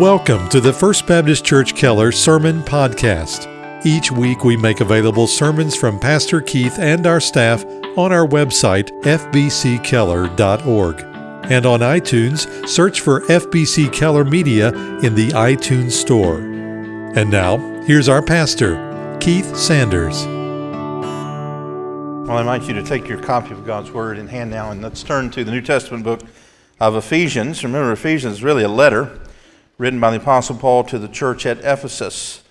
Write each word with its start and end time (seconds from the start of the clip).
Welcome 0.00 0.48
to 0.48 0.58
the 0.58 0.72
First 0.72 1.06
Baptist 1.06 1.44
Church 1.44 1.74
Keller 1.74 2.12
Sermon 2.12 2.62
Podcast. 2.62 3.46
Each 3.84 4.10
week 4.10 4.42
we 4.42 4.56
make 4.56 4.80
available 4.80 5.26
sermons 5.26 5.76
from 5.76 6.00
Pastor 6.00 6.40
Keith 6.40 6.78
and 6.78 7.06
our 7.06 7.20
staff 7.20 7.62
on 7.98 8.10
our 8.10 8.26
website, 8.26 8.88
fbckeller.org. 9.02 11.00
And 11.52 11.66
on 11.66 11.80
iTunes, 11.80 12.66
search 12.66 13.02
for 13.02 13.20
FBC 13.26 13.92
Keller 13.92 14.24
Media 14.24 14.68
in 15.00 15.14
the 15.14 15.28
iTunes 15.32 15.90
Store. 15.90 16.38
And 16.38 17.30
now, 17.30 17.58
here's 17.82 18.08
our 18.08 18.22
pastor, 18.22 19.18
Keith 19.20 19.54
Sanders. 19.54 20.24
Well, 22.26 22.38
I 22.38 22.40
invite 22.40 22.62
you 22.62 22.72
to 22.72 22.82
take 22.82 23.06
your 23.08 23.22
copy 23.22 23.52
of 23.52 23.66
God's 23.66 23.90
Word 23.90 24.16
in 24.16 24.28
hand 24.28 24.50
now 24.50 24.70
and 24.70 24.80
let's 24.80 25.02
turn 25.02 25.30
to 25.32 25.44
the 25.44 25.50
New 25.50 25.60
Testament 25.60 26.02
book 26.02 26.22
of 26.80 26.96
Ephesians. 26.96 27.62
Remember, 27.62 27.92
Ephesians 27.92 28.36
is 28.36 28.42
really 28.42 28.62
a 28.62 28.70
letter 28.70 29.18
written 29.78 29.98
by 30.00 30.10
the 30.10 30.18
Apostle 30.18 30.56
Paul 30.56 30.84
to 30.84 30.98
the 30.98 31.08
church 31.08 31.46
at 31.46 31.58
Ephesus. 31.58 32.42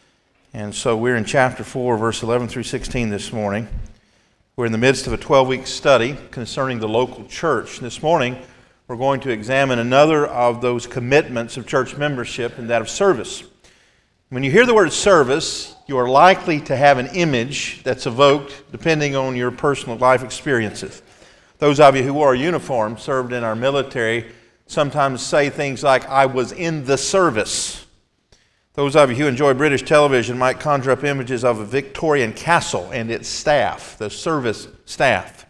And 0.53 0.73
so 0.73 0.98
we're 0.98 1.16
in 1.16 1.23
chapter 1.23 1.63
4, 1.63 1.98
verse 1.98 2.23
11 2.23 2.48
through 2.48 2.63
16 2.63 3.09
this 3.09 3.31
morning. 3.31 3.67
We're 4.55 4.66
in 4.66 4.71
the 4.71 4.77
midst 4.77 5.07
of 5.07 5.13
a 5.13 5.17
12 5.17 5.48
week 5.48 5.67
study 5.67 6.17
concerning 6.31 6.79
the 6.79 6.89
local 6.89 7.26
church. 7.26 7.79
This 7.79 8.02
morning, 8.02 8.38
we're 8.88 8.98
going 8.98 9.21
to 9.21 9.29
examine 9.29 9.79
another 9.79 10.26
of 10.26 10.62
those 10.62 10.88
commitments 10.88 11.57
of 11.57 11.67
church 11.67 11.95
membership, 11.95 12.57
and 12.57 12.70
that 12.70 12.81
of 12.81 12.89
service. 12.89 13.43
When 14.29 14.43
you 14.43 14.51
hear 14.51 14.65
the 14.65 14.73
word 14.73 14.91
service, 14.91 15.76
you 15.88 15.98
are 15.98 16.09
likely 16.09 16.59
to 16.62 16.76
have 16.76 16.98
an 16.98 17.07
image 17.07 17.84
that's 17.84 18.07
evoked 18.07 18.63
depending 18.71 19.15
on 19.15 19.35
your 19.35 19.51
personal 19.51 19.98
life 19.98 20.23
experiences. 20.23 21.01
Those 21.59 21.79
of 21.79 21.95
you 21.95 22.03
who 22.03 22.15
wore 22.15 22.34
a 22.34 22.38
uniform, 22.38 22.98
served 22.98 23.31
in 23.31 23.43
our 23.43 23.55
military, 23.55 24.31
sometimes 24.71 25.21
say 25.21 25.49
things 25.49 25.84
like, 25.84 26.07
I 26.07 26.25
was 26.25 26.53
in 26.53 26.85
the 26.85 26.98
service. 26.98 27.85
Those 28.73 28.95
of 28.95 29.09
you 29.09 29.18
who 29.18 29.27
enjoy 29.27 29.54
British 29.54 29.84
television 29.84 30.37
might 30.37 30.62
conjure 30.62 30.91
up 30.91 31.04
images 31.04 31.43
of 31.43 31.59
a 31.59 31.65
Victorian 31.65 32.32
castle 32.32 32.90
and 32.93 33.12
its 33.12 33.27
staff, 33.27 33.98
the 33.98 34.10
service 34.10 34.70
staff. 34.85 35.45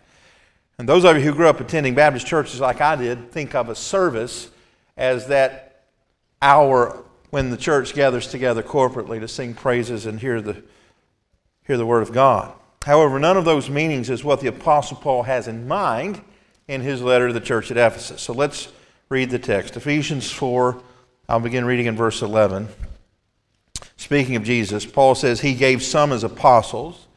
And 0.79 0.89
those 0.89 1.05
of 1.05 1.15
you 1.17 1.21
who 1.21 1.33
grew 1.33 1.47
up 1.47 1.59
attending 1.59 1.93
Baptist 1.93 2.25
churches 2.25 2.59
like 2.59 2.81
I 2.81 2.95
did, 2.95 3.31
think 3.31 3.53
of 3.53 3.69
a 3.69 3.75
service 3.75 4.49
as 4.97 5.27
that 5.27 5.83
hour 6.41 7.03
when 7.29 7.51
the 7.51 7.57
church 7.57 7.93
gathers 7.93 8.25
together 8.25 8.63
corporately 8.63 9.19
to 9.19 9.27
sing 9.27 9.53
praises 9.53 10.07
and 10.07 10.19
hear 10.19 10.41
the, 10.41 10.63
hear 11.67 11.77
the 11.77 11.85
Word 11.85 12.01
of 12.01 12.11
God. 12.11 12.53
However, 12.83 13.19
none 13.19 13.37
of 13.37 13.45
those 13.45 13.69
meanings 13.69 14.09
is 14.09 14.23
what 14.23 14.39
the 14.41 14.47
Apostle 14.47 14.97
Paul 14.97 15.21
has 15.23 15.47
in 15.47 15.67
mind 15.67 16.21
in 16.67 16.81
his 16.81 17.03
letter 17.03 17.27
to 17.27 17.33
the 17.33 17.39
church 17.39 17.69
at 17.69 17.77
Ephesus. 17.77 18.19
So 18.23 18.33
let's 18.33 18.69
read 19.11 19.29
the 19.29 19.37
text. 19.37 19.75
Ephesians 19.75 20.31
4, 20.31 20.81
I'll 21.27 21.41
begin 21.41 21.65
reading 21.65 21.87
in 21.87 21.97
verse 21.97 22.21
11. 22.21 22.69
Speaking 23.97 24.37
of 24.37 24.43
Jesus, 24.43 24.85
Paul 24.85 25.15
says, 25.15 25.41
He 25.41 25.53
gave 25.53 25.83
some 25.83 26.13
as 26.13 26.23
apostles, 26.23 27.07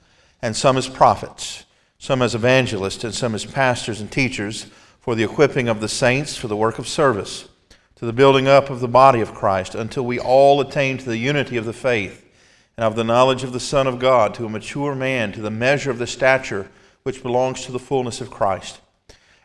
and 0.42 0.56
some 0.56 0.77
as 0.77 0.89
prophets, 0.89 1.65
some 2.00 2.20
as 2.20 2.34
evangelists, 2.34 3.05
and 3.05 3.15
some 3.15 3.33
as 3.33 3.45
pastors 3.47 4.00
and 4.00 4.11
teachers 4.11 4.67
for 4.98 5.15
the 5.15 5.22
equipping 5.22 5.69
of 5.69 5.81
the 5.81 5.89
saints 5.89 6.37
for 6.37 6.48
the 6.48 6.56
work 6.56 6.81
of 6.81 6.89
service, 6.89 7.48
to 7.95 8.05
the 8.05 8.12
building 8.12 8.48
up 8.48 8.70
of 8.70 8.81
the 8.81 8.89
body 8.89 9.20
of 9.20 9.33
Christ, 9.33 9.77
until 9.77 10.05
we 10.05 10.19
all 10.19 10.61
attain 10.61 10.98
to 10.98 11.05
the 11.05 11.17
unity 11.17 11.56
of 11.56 11.65
the 11.65 11.72
faith 11.72 12.28
and 12.77 12.84
of 12.84 12.97
the 12.97 13.05
knowledge 13.05 13.45
of 13.45 13.53
the 13.53 13.61
Son 13.61 13.87
of 13.87 14.00
God, 14.00 14.34
to 14.34 14.47
a 14.47 14.50
mature 14.50 14.97
man, 14.97 15.31
to 15.31 15.41
the 15.41 15.48
measure 15.48 15.92
of 15.92 15.98
the 15.98 16.09
stature 16.09 16.69
which 17.05 17.22
belongs 17.22 17.65
to 17.65 17.70
the 17.70 17.78
fullness 17.78 18.20
of 18.20 18.33
Christ 18.33 18.81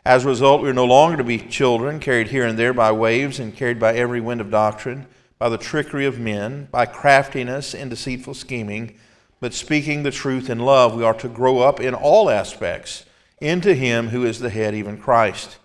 as 0.04 0.24
a 0.24 0.28
result, 0.28 0.62
we 0.62 0.70
are 0.70 0.74
no 0.74 0.86
longer 0.86 1.18
to 1.18 1.24
be 1.24 1.38
children, 1.38 2.00
carried 2.00 2.28
here 2.28 2.46
and 2.46 2.58
there 2.58 2.72
by 2.72 2.90
waves 2.90 3.38
and 3.38 3.54
carried 3.54 3.78
by 3.78 3.94
every 3.94 4.20
wind 4.20 4.40
of 4.40 4.50
doctrine, 4.50 5.06
by 5.38 5.48
the 5.50 5.58
trickery 5.58 6.06
of 6.06 6.18
men, 6.18 6.68
by 6.70 6.86
craftiness 6.86 7.74
and 7.74 7.90
deceitful 7.90 8.34
scheming. 8.34 8.98
But 9.40 9.52
speaking 9.52 10.02
the 10.02 10.10
truth 10.10 10.48
in 10.48 10.58
love, 10.58 10.94
we 10.94 11.04
are 11.04 11.14
to 11.14 11.28
grow 11.28 11.58
up 11.58 11.80
in 11.80 11.94
all 11.94 12.30
aspects 12.30 13.04
into 13.42 13.74
Him 13.74 14.08
who 14.08 14.24
is 14.24 14.38
the 14.38 14.50
head, 14.50 14.74
even 14.74 14.98
Christ, 14.98 15.58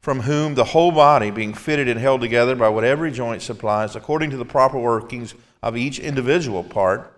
from 0.00 0.20
whom 0.20 0.54
the 0.54 0.64
whole 0.64 0.92
body, 0.92 1.30
being 1.30 1.54
fitted 1.54 1.88
and 1.88 1.98
held 1.98 2.20
together 2.20 2.54
by 2.54 2.68
what 2.68 2.84
every 2.84 3.10
joint 3.10 3.42
supplies, 3.42 3.96
according 3.96 4.30
to 4.30 4.36
the 4.36 4.44
proper 4.44 4.78
workings 4.78 5.34
of 5.60 5.76
each 5.76 5.98
individual 5.98 6.62
part, 6.62 7.16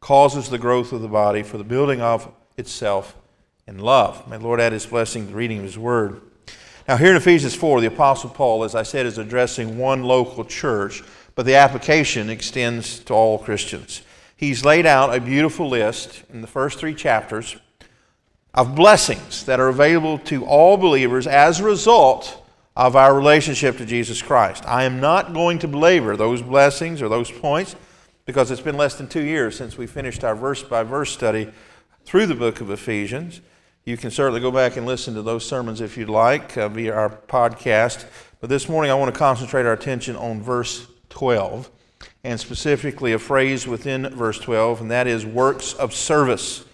causes 0.00 0.48
the 0.48 0.58
growth 0.58 0.92
of 0.92 1.02
the 1.02 1.08
body 1.08 1.42
for 1.42 1.58
the 1.58 1.64
building 1.64 2.00
of 2.00 2.32
itself 2.56 3.16
in 3.66 3.78
love. 3.78 4.28
May 4.28 4.36
the 4.36 4.44
Lord 4.44 4.60
add 4.60 4.72
his 4.72 4.86
blessing 4.86 5.24
to 5.24 5.30
the 5.30 5.36
reading 5.36 5.58
of 5.58 5.64
his 5.64 5.78
word. 5.78 6.20
Now, 6.86 6.96
here 6.96 7.10
in 7.10 7.16
Ephesians 7.16 7.54
4, 7.54 7.80
the 7.80 7.86
Apostle 7.86 8.30
Paul, 8.30 8.64
as 8.64 8.74
I 8.74 8.82
said, 8.82 9.06
is 9.06 9.16
addressing 9.16 9.78
one 9.78 10.02
local 10.02 10.44
church, 10.44 11.02
but 11.34 11.46
the 11.46 11.54
application 11.54 12.28
extends 12.28 12.98
to 13.00 13.14
all 13.14 13.38
Christians. 13.38 14.02
He's 14.36 14.64
laid 14.64 14.84
out 14.84 15.14
a 15.14 15.20
beautiful 15.20 15.68
list 15.68 16.24
in 16.30 16.42
the 16.42 16.46
first 16.46 16.78
three 16.78 16.94
chapters 16.94 17.56
of 18.52 18.74
blessings 18.74 19.46
that 19.46 19.60
are 19.60 19.68
available 19.68 20.18
to 20.18 20.44
all 20.44 20.76
believers 20.76 21.26
as 21.26 21.60
a 21.60 21.64
result 21.64 22.44
of 22.76 22.96
our 22.96 23.14
relationship 23.14 23.78
to 23.78 23.86
Jesus 23.86 24.20
Christ. 24.20 24.64
I 24.66 24.84
am 24.84 25.00
not 25.00 25.32
going 25.32 25.58
to 25.60 25.68
belabor 25.68 26.16
those 26.16 26.42
blessings 26.42 27.00
or 27.00 27.08
those 27.08 27.30
points 27.30 27.76
because 28.26 28.50
it's 28.50 28.60
been 28.60 28.76
less 28.76 28.96
than 28.96 29.08
two 29.08 29.22
years 29.22 29.56
since 29.56 29.78
we 29.78 29.86
finished 29.86 30.24
our 30.24 30.34
verse 30.34 30.62
by 30.62 30.82
verse 30.82 31.12
study 31.12 31.50
through 32.04 32.26
the 32.26 32.34
book 32.34 32.60
of 32.60 32.70
Ephesians. 32.70 33.40
You 33.86 33.98
can 33.98 34.10
certainly 34.10 34.40
go 34.40 34.50
back 34.50 34.78
and 34.78 34.86
listen 34.86 35.12
to 35.12 35.20
those 35.20 35.44
sermons 35.44 35.82
if 35.82 35.98
you'd 35.98 36.08
like 36.08 36.56
uh, 36.56 36.70
via 36.70 36.94
our 36.94 37.10
podcast. 37.10 38.06
But 38.40 38.48
this 38.48 38.66
morning 38.66 38.90
I 38.90 38.94
want 38.94 39.12
to 39.12 39.18
concentrate 39.18 39.66
our 39.66 39.74
attention 39.74 40.16
on 40.16 40.40
verse 40.40 40.86
12, 41.10 41.70
and 42.24 42.40
specifically 42.40 43.12
a 43.12 43.18
phrase 43.18 43.66
within 43.66 44.08
verse 44.08 44.38
12, 44.38 44.80
and 44.80 44.90
that 44.90 45.06
is 45.06 45.26
works 45.26 45.74
of 45.74 45.92
service. 45.92 46.64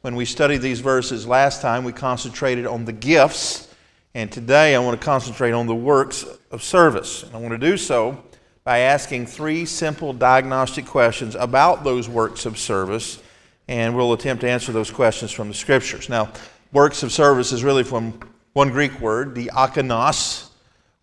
When 0.00 0.16
we 0.16 0.24
studied 0.24 0.60
these 0.60 0.80
verses 0.80 1.24
last 1.24 1.62
time, 1.62 1.84
we 1.84 1.92
concentrated 1.92 2.66
on 2.66 2.84
the 2.84 2.92
gifts, 2.92 3.72
and 4.12 4.32
today 4.32 4.74
I 4.74 4.80
want 4.80 5.00
to 5.00 5.04
concentrate 5.04 5.52
on 5.52 5.68
the 5.68 5.74
works 5.74 6.24
of 6.50 6.64
service. 6.64 7.22
And 7.22 7.32
I 7.32 7.38
want 7.38 7.52
to 7.52 7.58
do 7.58 7.76
so 7.76 8.20
by 8.64 8.78
asking 8.78 9.26
three 9.26 9.66
simple 9.66 10.12
diagnostic 10.12 10.84
questions 10.84 11.36
about 11.36 11.84
those 11.84 12.08
works 12.08 12.44
of 12.44 12.58
service, 12.58 13.22
and 13.68 13.94
we'll 13.96 14.12
attempt 14.14 14.40
to 14.40 14.50
answer 14.50 14.72
those 14.72 14.90
questions 14.90 15.30
from 15.30 15.46
the 15.46 15.54
scriptures. 15.54 16.08
Now, 16.08 16.32
works 16.72 17.02
of 17.02 17.12
service 17.12 17.52
is 17.52 17.64
really 17.64 17.84
from 17.84 18.18
one 18.52 18.70
Greek 18.70 19.00
word, 19.00 19.34
the 19.34 19.46
diakonos, 19.46 20.48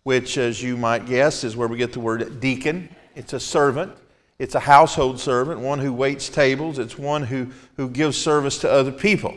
which, 0.02 0.38
as 0.38 0.62
you 0.62 0.76
might 0.76 1.06
guess, 1.06 1.44
is 1.44 1.56
where 1.56 1.68
we 1.68 1.78
get 1.78 1.92
the 1.92 2.00
word 2.00 2.40
deacon. 2.40 2.88
It's 3.14 3.32
a 3.32 3.40
servant, 3.40 3.92
it's 4.38 4.54
a 4.54 4.60
household 4.60 5.20
servant, 5.20 5.60
one 5.60 5.78
who 5.78 5.92
waits 5.92 6.28
tables, 6.28 6.78
it's 6.78 6.98
one 6.98 7.22
who, 7.22 7.48
who 7.76 7.88
gives 7.88 8.16
service 8.16 8.58
to 8.58 8.70
other 8.70 8.92
people. 8.92 9.36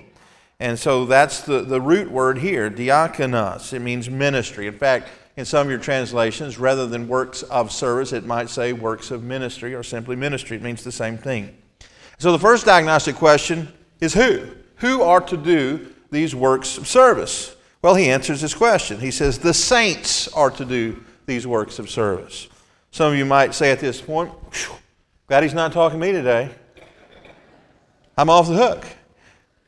And 0.60 0.78
so 0.78 1.06
that's 1.06 1.42
the, 1.42 1.62
the 1.62 1.80
root 1.80 2.10
word 2.10 2.40
here, 2.40 2.70
diakonos. 2.70 3.74
It 3.74 3.80
means 3.80 4.10
ministry. 4.10 4.68
In 4.68 4.78
fact, 4.78 5.10
in 5.38 5.46
some 5.46 5.68
of 5.68 5.70
your 5.70 5.80
translations, 5.80 6.58
rather 6.58 6.88
than 6.88 7.08
works 7.08 7.44
of 7.44 7.72
service, 7.72 8.12
it 8.12 8.26
might 8.26 8.50
say 8.50 8.74
works 8.74 9.12
of 9.12 9.24
ministry 9.24 9.76
or 9.76 9.84
simply 9.84 10.16
ministry. 10.16 10.58
It 10.58 10.64
means 10.64 10.84
the 10.84 10.92
same 10.92 11.18
thing. 11.18 11.56
So 12.18 12.32
the 12.32 12.40
first 12.40 12.66
diagnostic 12.66 13.16
question 13.16 13.72
is 14.02 14.16
who? 14.16 14.48
Who 14.78 15.04
are 15.04 15.22
to 15.22 15.38
do 15.38 15.94
these 16.12 16.34
works 16.34 16.78
of 16.78 16.88
service? 16.88 17.56
Well, 17.82 17.96
he 17.96 18.10
answers 18.10 18.42
this 18.42 18.54
question. 18.54 19.00
He 19.00 19.12
says, 19.12 19.40
The 19.40 19.54
saints 19.54 20.28
are 20.30 20.52
to 20.52 20.66
do 20.66 21.04
these 21.26 21.46
works 21.46 21.80
of 21.80 21.90
service. 21.90 22.48
Some 22.92 23.12
of 23.14 23.18
you 23.18 23.26
might 23.26 23.54
say 23.54 23.72
at 23.72 23.80
this 23.80 24.02
point, 24.02 24.32
Glad 25.28 25.44
he's 25.44 25.54
not 25.54 25.74
talking 25.74 26.00
to 26.00 26.06
me 26.06 26.14
today. 26.14 26.50
I'm 28.18 28.30
off 28.30 28.48
the 28.48 28.56
hook. 28.56 28.88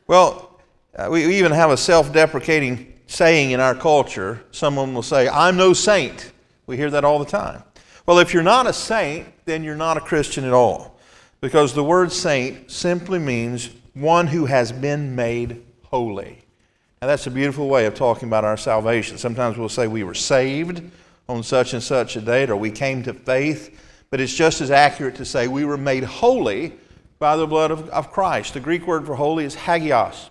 Well, 0.07 0.59
uh, 0.95 1.09
we 1.11 1.35
even 1.35 1.51
have 1.51 1.69
a 1.69 1.77
self 1.77 2.11
deprecating 2.13 3.00
saying 3.07 3.51
in 3.51 3.59
our 3.59 3.75
culture. 3.75 4.41
Someone 4.51 4.94
will 4.94 5.03
say, 5.03 5.27
I'm 5.27 5.57
no 5.57 5.73
saint. 5.73 6.31
We 6.66 6.77
hear 6.77 6.89
that 6.91 7.03
all 7.03 7.19
the 7.19 7.25
time. 7.25 7.63
Well, 8.06 8.19
if 8.19 8.33
you're 8.33 8.41
not 8.41 8.68
a 8.68 8.74
saint, 8.74 9.27
then 9.45 9.63
you're 9.63 9.75
not 9.75 9.97
a 9.97 10.01
Christian 10.01 10.45
at 10.45 10.53
all. 10.53 11.00
Because 11.41 11.74
the 11.74 11.83
word 11.83 12.12
saint 12.12 12.71
simply 12.71 13.19
means 13.19 13.69
one 13.94 14.27
who 14.27 14.45
has 14.45 14.71
been 14.71 15.15
made 15.15 15.63
holy. 15.89 16.39
Now, 17.01 17.07
that's 17.07 17.27
a 17.27 17.31
beautiful 17.31 17.69
way 17.69 17.86
of 17.86 17.95
talking 17.95 18.27
about 18.27 18.44
our 18.44 18.57
salvation. 18.57 19.18
Sometimes 19.18 19.57
we'll 19.57 19.69
say 19.69 19.88
we 19.88 20.03
were 20.03 20.13
saved 20.13 20.81
on 21.30 21.44
such 21.44 21.74
and 21.74 21.81
such 21.81 22.15
a 22.15 22.21
date 22.21 22.50
or 22.50 22.57
we 22.57 22.71
came 22.71 23.03
to 23.03 23.13
faith, 23.13 23.80
but 24.09 24.19
it's 24.19 24.33
just 24.33 24.59
as 24.59 24.71
accurate 24.71 25.15
to 25.15 25.25
say 25.25 25.47
we 25.47 25.63
were 25.63 25.77
made 25.77 26.03
holy 26.03 26.74
by 27.19 27.38
the 27.38 27.47
blood 27.47 27.71
of, 27.71 27.88
of 27.89 28.12
Christ. 28.12 28.53
The 28.53 28.59
Greek 28.59 28.86
word 28.86 29.06
for 29.06 29.15
holy 29.15 29.45
is 29.45 29.56
hagios. 29.56 30.30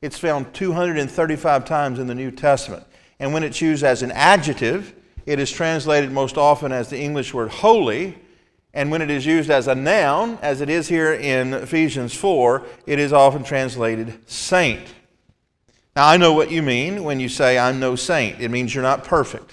It's 0.00 0.18
found 0.18 0.54
235 0.54 1.64
times 1.64 1.98
in 1.98 2.06
the 2.06 2.14
New 2.14 2.30
Testament. 2.30 2.84
And 3.20 3.32
when 3.32 3.42
it's 3.42 3.60
used 3.60 3.84
as 3.84 4.02
an 4.02 4.12
adjective, 4.12 4.94
it 5.26 5.38
is 5.38 5.50
translated 5.50 6.10
most 6.10 6.38
often 6.38 6.72
as 6.72 6.88
the 6.88 6.98
English 6.98 7.34
word 7.34 7.50
holy. 7.50 8.16
And 8.74 8.90
when 8.90 9.02
it 9.02 9.10
is 9.10 9.26
used 9.26 9.50
as 9.50 9.66
a 9.66 9.74
noun, 9.74 10.38
as 10.40 10.60
it 10.60 10.70
is 10.70 10.88
here 10.88 11.12
in 11.12 11.54
Ephesians 11.54 12.14
4, 12.14 12.64
it 12.86 12.98
is 12.98 13.12
often 13.12 13.42
translated 13.44 14.18
saint. 14.28 14.86
Now, 15.98 16.06
I 16.06 16.16
know 16.16 16.32
what 16.32 16.52
you 16.52 16.62
mean 16.62 17.02
when 17.02 17.18
you 17.18 17.28
say, 17.28 17.58
I'm 17.58 17.80
no 17.80 17.96
saint. 17.96 18.40
It 18.40 18.52
means 18.52 18.72
you're 18.72 18.84
not 18.84 19.02
perfect. 19.02 19.52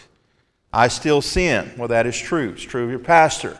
I 0.71 0.89
still 0.89 1.19
sin. 1.19 1.73
Well, 1.75 1.87
that 1.87 2.05
is 2.05 2.15
true. 2.15 2.51
It's 2.51 2.61
true 2.61 2.83
of 2.83 2.91
your 2.91 2.99
pastor. 2.99 3.57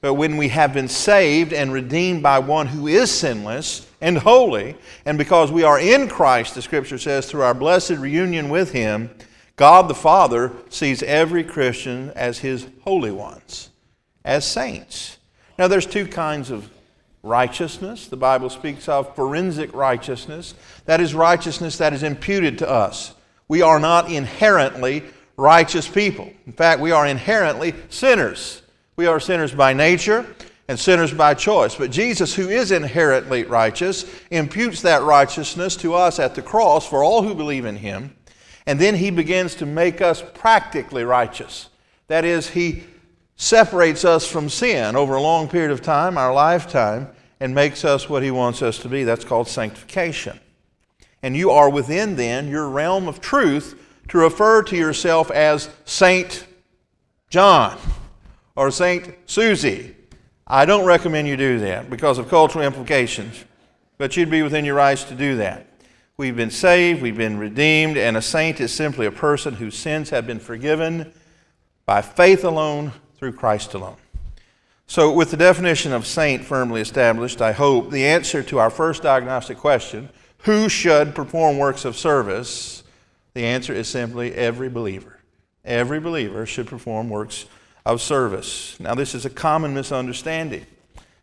But 0.00 0.14
when 0.14 0.38
we 0.38 0.48
have 0.48 0.72
been 0.72 0.88
saved 0.88 1.52
and 1.52 1.74
redeemed 1.74 2.22
by 2.22 2.38
one 2.38 2.68
who 2.68 2.86
is 2.86 3.10
sinless 3.10 3.86
and 4.00 4.16
holy, 4.16 4.76
and 5.04 5.18
because 5.18 5.52
we 5.52 5.62
are 5.62 5.78
in 5.78 6.08
Christ, 6.08 6.54
the 6.54 6.62
scripture 6.62 6.96
says, 6.96 7.30
through 7.30 7.42
our 7.42 7.52
blessed 7.52 7.98
reunion 7.98 8.48
with 8.48 8.72
him, 8.72 9.10
God 9.56 9.88
the 9.88 9.94
Father 9.94 10.52
sees 10.70 11.02
every 11.02 11.44
Christian 11.44 12.12
as 12.16 12.38
his 12.38 12.66
holy 12.80 13.12
ones, 13.12 13.68
as 14.24 14.46
saints. 14.46 15.18
Now, 15.58 15.68
there's 15.68 15.84
two 15.84 16.06
kinds 16.06 16.50
of 16.50 16.70
righteousness. 17.22 18.08
The 18.08 18.16
Bible 18.16 18.50
speaks 18.50 18.88
of 18.88 19.14
forensic 19.14 19.74
righteousness. 19.74 20.54
That 20.86 21.00
is 21.00 21.14
righteousness 21.14 21.78
that 21.78 21.92
is 21.92 22.02
imputed 22.02 22.58
to 22.58 22.68
us. 22.68 23.14
We 23.48 23.62
are 23.62 23.78
not 23.78 24.10
inherently 24.10 25.04
righteous 25.36 25.88
people. 25.88 26.32
In 26.46 26.52
fact, 26.52 26.80
we 26.80 26.90
are 26.90 27.06
inherently 27.06 27.74
sinners. 27.88 28.62
We 28.96 29.06
are 29.06 29.20
sinners 29.20 29.52
by 29.52 29.72
nature 29.72 30.26
and 30.68 30.78
sinners 30.78 31.12
by 31.12 31.34
choice. 31.34 31.74
But 31.74 31.90
Jesus, 31.90 32.34
who 32.34 32.48
is 32.48 32.70
inherently 32.70 33.44
righteous, 33.44 34.04
imputes 34.30 34.82
that 34.82 35.02
righteousness 35.02 35.76
to 35.76 35.94
us 35.94 36.18
at 36.18 36.34
the 36.34 36.42
cross 36.42 36.86
for 36.86 37.02
all 37.02 37.22
who 37.22 37.34
believe 37.34 37.64
in 37.64 37.76
him. 37.76 38.16
And 38.66 38.78
then 38.78 38.94
he 38.94 39.10
begins 39.10 39.54
to 39.56 39.66
make 39.66 40.00
us 40.00 40.22
practically 40.34 41.04
righteous. 41.04 41.68
That 42.06 42.24
is, 42.24 42.50
he 42.50 42.84
separates 43.42 44.04
us 44.04 44.24
from 44.24 44.48
sin 44.48 44.94
over 44.94 45.16
a 45.16 45.20
long 45.20 45.48
period 45.48 45.72
of 45.72 45.82
time, 45.82 46.16
our 46.16 46.32
lifetime, 46.32 47.08
and 47.40 47.52
makes 47.52 47.84
us 47.84 48.08
what 48.08 48.22
he 48.22 48.30
wants 48.30 48.62
us 48.62 48.78
to 48.78 48.88
be. 48.88 49.02
That's 49.02 49.24
called 49.24 49.48
sanctification. 49.48 50.38
And 51.24 51.36
you 51.36 51.50
are 51.50 51.68
within 51.68 52.14
then 52.14 52.46
your 52.46 52.68
realm 52.68 53.08
of 53.08 53.20
truth 53.20 53.76
to 54.10 54.18
refer 54.18 54.62
to 54.62 54.76
yourself 54.76 55.28
as 55.32 55.68
Saint 55.84 56.46
John 57.30 57.80
or 58.54 58.70
Saint 58.70 59.12
Susie. 59.26 59.96
I 60.46 60.64
don't 60.64 60.86
recommend 60.86 61.26
you 61.26 61.36
do 61.36 61.58
that 61.58 61.90
because 61.90 62.18
of 62.18 62.28
cultural 62.28 62.64
implications, 62.64 63.44
but 63.98 64.16
you'd 64.16 64.30
be 64.30 64.42
within 64.42 64.64
your 64.64 64.76
rights 64.76 65.02
to 65.04 65.16
do 65.16 65.34
that. 65.38 65.66
We've 66.16 66.36
been 66.36 66.50
saved, 66.52 67.02
we've 67.02 67.16
been 67.16 67.38
redeemed, 67.38 67.96
and 67.96 68.16
a 68.16 68.22
saint 68.22 68.60
is 68.60 68.72
simply 68.72 69.06
a 69.06 69.10
person 69.10 69.54
whose 69.54 69.76
sins 69.76 70.10
have 70.10 70.28
been 70.28 70.38
forgiven 70.38 71.12
by 71.86 72.02
faith 72.02 72.44
alone 72.44 72.92
through 73.22 73.32
Christ 73.32 73.72
alone. 73.74 73.94
So, 74.88 75.12
with 75.12 75.30
the 75.30 75.36
definition 75.36 75.92
of 75.92 76.08
saint 76.08 76.44
firmly 76.44 76.80
established, 76.80 77.40
I 77.40 77.52
hope 77.52 77.92
the 77.92 78.04
answer 78.04 78.42
to 78.42 78.58
our 78.58 78.68
first 78.68 79.04
diagnostic 79.04 79.58
question 79.58 80.08
who 80.38 80.68
should 80.68 81.14
perform 81.14 81.56
works 81.56 81.84
of 81.84 81.96
service? 81.96 82.82
The 83.34 83.44
answer 83.44 83.72
is 83.72 83.86
simply 83.86 84.34
every 84.34 84.68
believer. 84.68 85.20
Every 85.64 86.00
believer 86.00 86.46
should 86.46 86.66
perform 86.66 87.10
works 87.10 87.46
of 87.86 88.02
service. 88.02 88.74
Now, 88.80 88.96
this 88.96 89.14
is 89.14 89.24
a 89.24 89.30
common 89.30 89.72
misunderstanding. 89.72 90.66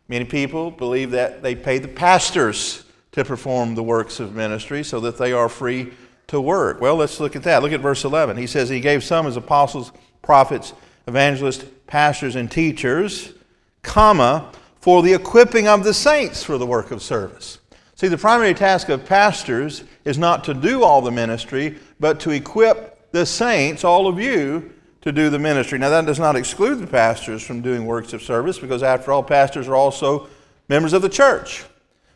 Many 0.08 0.24
people 0.24 0.70
believe 0.70 1.10
that 1.10 1.42
they 1.42 1.54
pay 1.54 1.76
the 1.76 1.88
pastors 1.88 2.82
to 3.12 3.26
perform 3.26 3.74
the 3.74 3.82
works 3.82 4.20
of 4.20 4.34
ministry 4.34 4.84
so 4.84 5.00
that 5.00 5.18
they 5.18 5.34
are 5.34 5.50
free 5.50 5.92
to 6.28 6.40
work. 6.40 6.80
Well, 6.80 6.96
let's 6.96 7.20
look 7.20 7.36
at 7.36 7.42
that. 7.42 7.62
Look 7.62 7.72
at 7.72 7.80
verse 7.80 8.06
11. 8.06 8.38
He 8.38 8.46
says, 8.46 8.70
He 8.70 8.80
gave 8.80 9.04
some 9.04 9.26
as 9.26 9.36
apostles, 9.36 9.92
prophets, 10.22 10.72
evangelists, 11.10 11.64
pastors, 11.90 12.36
and 12.36 12.50
teachers, 12.50 13.34
comma, 13.82 14.50
for 14.80 15.02
the 15.02 15.12
equipping 15.12 15.68
of 15.68 15.84
the 15.84 15.92
saints 15.92 16.42
for 16.42 16.56
the 16.56 16.64
work 16.64 16.90
of 16.90 17.02
service. 17.02 17.58
See, 17.96 18.08
the 18.08 18.16
primary 18.16 18.54
task 18.54 18.88
of 18.88 19.04
pastors 19.04 19.84
is 20.06 20.16
not 20.16 20.44
to 20.44 20.54
do 20.54 20.82
all 20.82 21.02
the 21.02 21.10
ministry, 21.10 21.76
but 21.98 22.18
to 22.20 22.30
equip 22.30 23.12
the 23.12 23.26
saints, 23.26 23.84
all 23.84 24.06
of 24.06 24.18
you, 24.18 24.72
to 25.02 25.12
do 25.12 25.28
the 25.28 25.38
ministry. 25.38 25.78
Now, 25.78 25.90
that 25.90 26.06
does 26.06 26.18
not 26.18 26.36
exclude 26.36 26.76
the 26.76 26.86
pastors 26.86 27.42
from 27.42 27.60
doing 27.60 27.84
works 27.84 28.14
of 28.14 28.22
service, 28.22 28.58
because 28.58 28.82
after 28.82 29.12
all, 29.12 29.22
pastors 29.22 29.68
are 29.68 29.76
also 29.76 30.28
members 30.68 30.94
of 30.94 31.02
the 31.02 31.08
church 31.10 31.64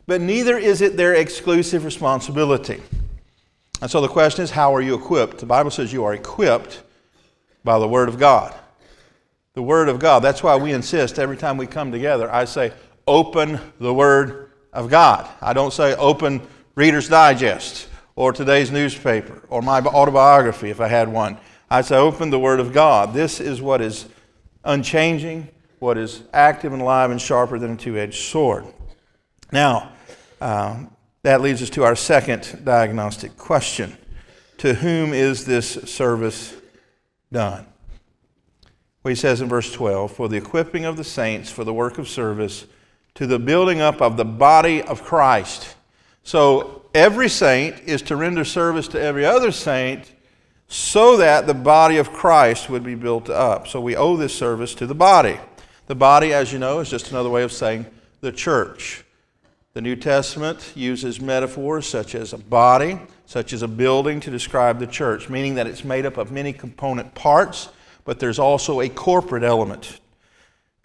but 0.06 0.20
neither 0.20 0.58
is 0.58 0.82
it 0.82 0.96
their 0.96 1.14
exclusive 1.14 1.84
responsibility. 1.84 2.82
And 3.80 3.90
so 3.90 4.00
the 4.00 4.08
question 4.08 4.44
is, 4.44 4.50
how 4.50 4.74
are 4.74 4.80
you 4.80 4.94
equipped? 4.94 5.38
The 5.38 5.46
Bible 5.46 5.70
says 5.70 5.92
you 5.92 6.04
are 6.04 6.14
equipped 6.14 6.82
by 7.64 7.78
the 7.78 7.88
Word 7.88 8.08
of 8.08 8.18
God. 8.18 8.54
The 9.54 9.62
Word 9.62 9.88
of 9.88 9.98
God. 9.98 10.20
That's 10.20 10.42
why 10.42 10.56
we 10.56 10.72
insist 10.72 11.18
every 11.18 11.36
time 11.36 11.56
we 11.56 11.66
come 11.66 11.92
together, 11.92 12.30
I 12.30 12.44
say, 12.44 12.72
open 13.06 13.60
the 13.78 13.94
Word 13.94 14.50
of 14.72 14.90
God. 14.90 15.28
I 15.40 15.52
don't 15.52 15.72
say 15.72 15.94
open 15.94 16.42
Reader's 16.74 17.08
Digest 17.08 17.88
or 18.16 18.32
today's 18.32 18.70
newspaper 18.70 19.42
or 19.48 19.62
my 19.62 19.80
autobiography 19.80 20.70
if 20.70 20.80
I 20.80 20.88
had 20.88 21.08
one. 21.08 21.38
I 21.70 21.82
say, 21.82 21.96
open 21.96 22.30
the 22.30 22.38
Word 22.38 22.60
of 22.60 22.72
God. 22.72 23.14
This 23.14 23.40
is 23.40 23.62
what 23.62 23.80
is 23.80 24.06
unchanging, 24.64 25.48
what 25.78 25.98
is 25.98 26.22
active 26.32 26.72
and 26.72 26.82
alive 26.82 27.10
and 27.10 27.20
sharper 27.20 27.58
than 27.58 27.72
a 27.72 27.76
two 27.76 27.96
edged 27.96 28.24
sword. 28.24 28.64
Now, 29.52 29.92
uh, 30.40 30.84
that 31.22 31.40
leads 31.40 31.62
us 31.62 31.70
to 31.70 31.84
our 31.84 31.96
second 31.96 32.62
diagnostic 32.64 33.36
question 33.36 33.96
To 34.58 34.74
whom 34.74 35.12
is 35.12 35.44
this 35.44 35.72
service 35.90 36.54
done? 37.32 37.66
He 39.04 39.14
says 39.14 39.40
in 39.40 39.48
verse 39.48 39.70
12, 39.72 40.12
For 40.12 40.28
the 40.28 40.36
equipping 40.36 40.84
of 40.84 40.96
the 40.96 41.04
saints 41.04 41.50
for 41.50 41.64
the 41.64 41.74
work 41.74 41.98
of 41.98 42.08
service, 42.08 42.66
to 43.14 43.26
the 43.26 43.38
building 43.38 43.80
up 43.80 44.00
of 44.00 44.16
the 44.16 44.24
body 44.24 44.82
of 44.82 45.02
Christ. 45.02 45.76
So 46.22 46.86
every 46.94 47.28
saint 47.28 47.80
is 47.80 48.02
to 48.02 48.16
render 48.16 48.44
service 48.44 48.88
to 48.88 49.00
every 49.00 49.24
other 49.24 49.52
saint 49.52 50.10
so 50.68 51.18
that 51.18 51.46
the 51.46 51.54
body 51.54 51.98
of 51.98 52.12
Christ 52.12 52.70
would 52.70 52.82
be 52.82 52.94
built 52.94 53.28
up. 53.28 53.68
So 53.68 53.80
we 53.80 53.94
owe 53.94 54.16
this 54.16 54.34
service 54.34 54.74
to 54.76 54.86
the 54.86 54.94
body. 54.94 55.38
The 55.86 55.94
body, 55.94 56.32
as 56.32 56.52
you 56.52 56.58
know, 56.58 56.80
is 56.80 56.90
just 56.90 57.10
another 57.10 57.28
way 57.28 57.42
of 57.42 57.52
saying 57.52 57.86
the 58.20 58.32
church. 58.32 59.04
The 59.74 59.82
New 59.82 59.96
Testament 59.96 60.72
uses 60.74 61.20
metaphors 61.20 61.86
such 61.86 62.14
as 62.14 62.32
a 62.32 62.38
body, 62.38 62.98
such 63.26 63.52
as 63.52 63.62
a 63.62 63.68
building 63.68 64.20
to 64.20 64.30
describe 64.30 64.78
the 64.78 64.86
church, 64.86 65.28
meaning 65.28 65.56
that 65.56 65.66
it's 65.66 65.84
made 65.84 66.06
up 66.06 66.16
of 66.16 66.32
many 66.32 66.52
component 66.52 67.14
parts, 67.14 67.68
but 68.04 68.18
there's 68.20 68.38
also 68.38 68.80
a 68.80 68.88
corporate 68.88 69.42
element. 69.42 70.00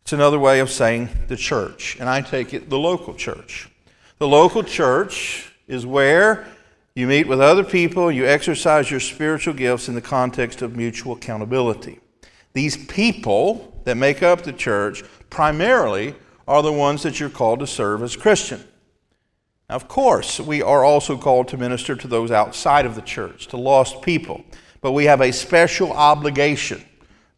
It's 0.01 0.13
another 0.13 0.39
way 0.39 0.59
of 0.59 0.69
saying 0.69 1.09
the 1.27 1.35
church, 1.35 1.97
and 1.99 2.09
I 2.09 2.21
take 2.21 2.53
it 2.53 2.69
the 2.69 2.79
local 2.79 3.13
church. 3.13 3.69
The 4.17 4.27
local 4.27 4.63
church 4.63 5.53
is 5.67 5.85
where 5.85 6.47
you 6.95 7.07
meet 7.07 7.27
with 7.27 7.39
other 7.39 7.63
people, 7.63 8.11
you 8.11 8.25
exercise 8.25 8.89
your 8.89 8.99
spiritual 8.99 9.53
gifts 9.53 9.87
in 9.87 9.95
the 9.95 10.01
context 10.01 10.61
of 10.61 10.75
mutual 10.75 11.13
accountability. 11.13 11.99
These 12.53 12.87
people 12.87 13.81
that 13.83 13.95
make 13.95 14.23
up 14.23 14.41
the 14.41 14.53
church 14.53 15.03
primarily 15.29 16.15
are 16.47 16.63
the 16.63 16.73
ones 16.73 17.03
that 17.03 17.19
you're 17.19 17.29
called 17.29 17.59
to 17.59 17.67
serve 17.67 18.01
as 18.01 18.15
Christian. 18.15 18.63
Now, 19.69 19.75
of 19.75 19.87
course, 19.87 20.39
we 20.39 20.63
are 20.63 20.83
also 20.83 21.15
called 21.15 21.47
to 21.49 21.57
minister 21.57 21.95
to 21.95 22.07
those 22.07 22.31
outside 22.31 22.87
of 22.87 22.95
the 22.95 23.01
church, 23.03 23.47
to 23.47 23.57
lost 23.57 24.01
people. 24.01 24.43
But 24.81 24.93
we 24.93 25.05
have 25.05 25.21
a 25.21 25.31
special 25.31 25.91
obligation. 25.91 26.83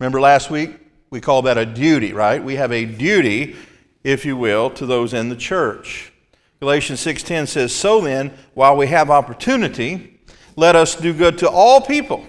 Remember 0.01 0.20
last 0.20 0.50
week? 0.50 0.72
We 1.12 1.22
call 1.22 1.43
that 1.43 1.60
a 1.60 1.65
duty, 1.65 2.12
right? 2.12 2.43
We 2.43 2.55
have 2.55 2.72
a 2.72 2.86
duty, 2.86 3.55
if 4.03 4.25
you 4.25 4.36
will, 4.36 4.72
to 4.72 4.88
those 4.88 5.13
in 5.13 5.29
the 5.29 5.36
church. 5.36 6.12
Galatians 6.60 7.00
6:10 7.00 7.46
says, 7.46 7.72
"So 7.72 8.01
then, 8.01 8.31
while 8.55 8.75
we 8.75 8.88
have 8.88 9.12
opportunity, 9.12 10.20
let 10.55 10.75
us 10.75 10.96
do 10.96 11.13
good 11.13 11.38
to 11.38 11.48
all 11.48 11.81
people." 11.81 12.25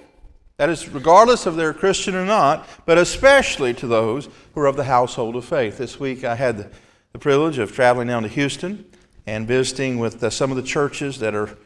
That 0.57 0.69
is 0.69 0.87
regardless 0.87 1.47
of 1.47 1.55
they're 1.55 1.73
Christian 1.73 2.13
or 2.13 2.25
not, 2.25 2.69
but 2.85 2.99
especially 2.99 3.73
to 3.73 3.87
those 3.87 4.29
who 4.53 4.61
are 4.61 4.67
of 4.67 4.75
the 4.75 4.83
household 4.83 5.35
of 5.35 5.43
faith. 5.43 5.79
This 5.79 5.99
week 5.99 6.23
I 6.23 6.35
had 6.35 6.59
the, 6.59 6.67
the 7.11 7.17
privilege 7.17 7.57
of 7.57 7.73
traveling 7.73 8.07
down 8.07 8.21
to 8.21 8.29
Houston 8.29 8.85
and 9.25 9.47
visiting 9.47 9.97
with 9.97 10.23
uh, 10.23 10.29
some 10.29 10.51
of 10.51 10.57
the 10.57 10.61
churches 10.61 11.17
that 11.17 11.33
are 11.33 11.57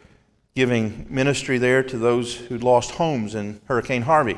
giving 0.56 1.06
ministry 1.10 1.58
there 1.58 1.84
to 1.84 1.98
those 1.98 2.34
who'd 2.34 2.64
lost 2.64 2.92
homes 2.92 3.36
in 3.36 3.60
Hurricane 3.66 4.04
Harvey. 4.04 4.38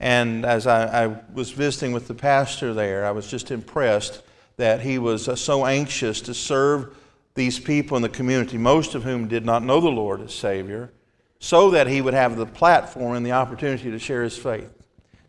And 0.00 0.46
as 0.46 0.66
I, 0.66 1.04
I 1.04 1.16
was 1.34 1.50
visiting 1.50 1.92
with 1.92 2.08
the 2.08 2.14
pastor 2.14 2.72
there, 2.72 3.04
I 3.04 3.10
was 3.10 3.28
just 3.28 3.50
impressed 3.50 4.22
that 4.56 4.80
he 4.80 4.98
was 4.98 5.28
uh, 5.28 5.36
so 5.36 5.66
anxious 5.66 6.22
to 6.22 6.34
serve 6.34 6.96
these 7.34 7.58
people 7.58 7.96
in 7.96 8.02
the 8.02 8.08
community, 8.08 8.58
most 8.58 8.94
of 8.94 9.04
whom 9.04 9.28
did 9.28 9.44
not 9.44 9.62
know 9.62 9.80
the 9.80 9.88
Lord 9.88 10.22
as 10.22 10.34
Savior, 10.34 10.90
so 11.38 11.70
that 11.70 11.86
he 11.86 12.00
would 12.00 12.14
have 12.14 12.36
the 12.36 12.46
platform 12.46 13.14
and 13.14 13.24
the 13.24 13.32
opportunity 13.32 13.90
to 13.90 13.98
share 13.98 14.22
his 14.22 14.36
faith. 14.36 14.72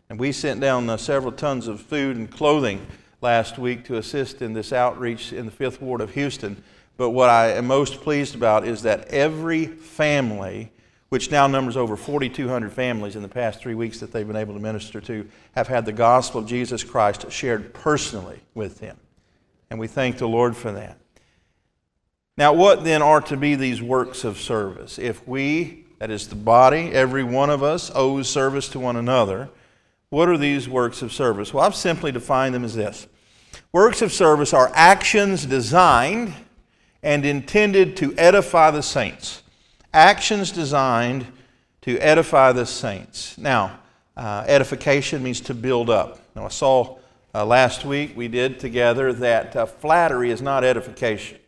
And 0.08 0.18
we 0.18 0.32
sent 0.32 0.60
down 0.60 0.88
uh, 0.90 0.96
several 0.96 1.32
tons 1.32 1.68
of 1.68 1.80
food 1.80 2.16
and 2.16 2.30
clothing 2.30 2.86
last 3.20 3.58
week 3.58 3.84
to 3.84 3.96
assist 3.96 4.42
in 4.42 4.52
this 4.52 4.72
outreach 4.72 5.32
in 5.32 5.46
the 5.46 5.52
Fifth 5.52 5.80
Ward 5.80 6.00
of 6.00 6.12
Houston. 6.14 6.62
But 6.96 7.10
what 7.10 7.30
I 7.30 7.52
am 7.52 7.66
most 7.66 8.00
pleased 8.00 8.34
about 8.34 8.66
is 8.66 8.82
that 8.82 9.08
every 9.08 9.66
family, 9.66 10.72
which 11.12 11.30
now 11.30 11.46
numbers 11.46 11.76
over 11.76 11.94
4,200 11.94 12.72
families 12.72 13.16
in 13.16 13.20
the 13.20 13.28
past 13.28 13.60
three 13.60 13.74
weeks 13.74 14.00
that 14.00 14.12
they've 14.12 14.26
been 14.26 14.34
able 14.34 14.54
to 14.54 14.60
minister 14.60 14.98
to, 14.98 15.28
have 15.54 15.68
had 15.68 15.84
the 15.84 15.92
gospel 15.92 16.40
of 16.40 16.46
Jesus 16.46 16.82
Christ 16.82 17.30
shared 17.30 17.74
personally 17.74 18.40
with 18.54 18.78
them. 18.78 18.96
And 19.68 19.78
we 19.78 19.88
thank 19.88 20.16
the 20.16 20.26
Lord 20.26 20.56
for 20.56 20.72
that. 20.72 20.96
Now, 22.38 22.54
what 22.54 22.84
then 22.84 23.02
are 23.02 23.20
to 23.20 23.36
be 23.36 23.56
these 23.56 23.82
works 23.82 24.24
of 24.24 24.38
service? 24.38 24.98
If 24.98 25.28
we, 25.28 25.84
that 25.98 26.10
is 26.10 26.28
the 26.28 26.34
body, 26.34 26.90
every 26.92 27.24
one 27.24 27.50
of 27.50 27.62
us 27.62 27.90
owes 27.94 28.26
service 28.26 28.70
to 28.70 28.80
one 28.80 28.96
another, 28.96 29.50
what 30.08 30.30
are 30.30 30.38
these 30.38 30.66
works 30.66 31.02
of 31.02 31.12
service? 31.12 31.52
Well, 31.52 31.62
I've 31.62 31.74
simply 31.74 32.10
defined 32.10 32.54
them 32.54 32.64
as 32.64 32.74
this 32.74 33.06
Works 33.70 34.00
of 34.00 34.12
service 34.12 34.54
are 34.54 34.72
actions 34.72 35.44
designed 35.44 36.32
and 37.02 37.26
intended 37.26 37.98
to 37.98 38.14
edify 38.16 38.70
the 38.70 38.82
saints. 38.82 39.41
Actions 39.92 40.50
designed 40.50 41.26
to 41.82 41.98
edify 41.98 42.52
the 42.52 42.64
saints. 42.64 43.36
Now, 43.36 43.78
uh, 44.16 44.44
edification 44.46 45.22
means 45.22 45.40
to 45.42 45.54
build 45.54 45.90
up. 45.90 46.20
Now, 46.34 46.46
I 46.46 46.48
saw 46.48 46.98
uh, 47.34 47.44
last 47.44 47.84
week 47.84 48.16
we 48.16 48.28
did 48.28 48.58
together 48.58 49.12
that 49.12 49.56
uh, 49.56 49.66
flattery 49.66 50.30
is 50.30 50.40
not 50.40 50.64
edification. 50.64 51.38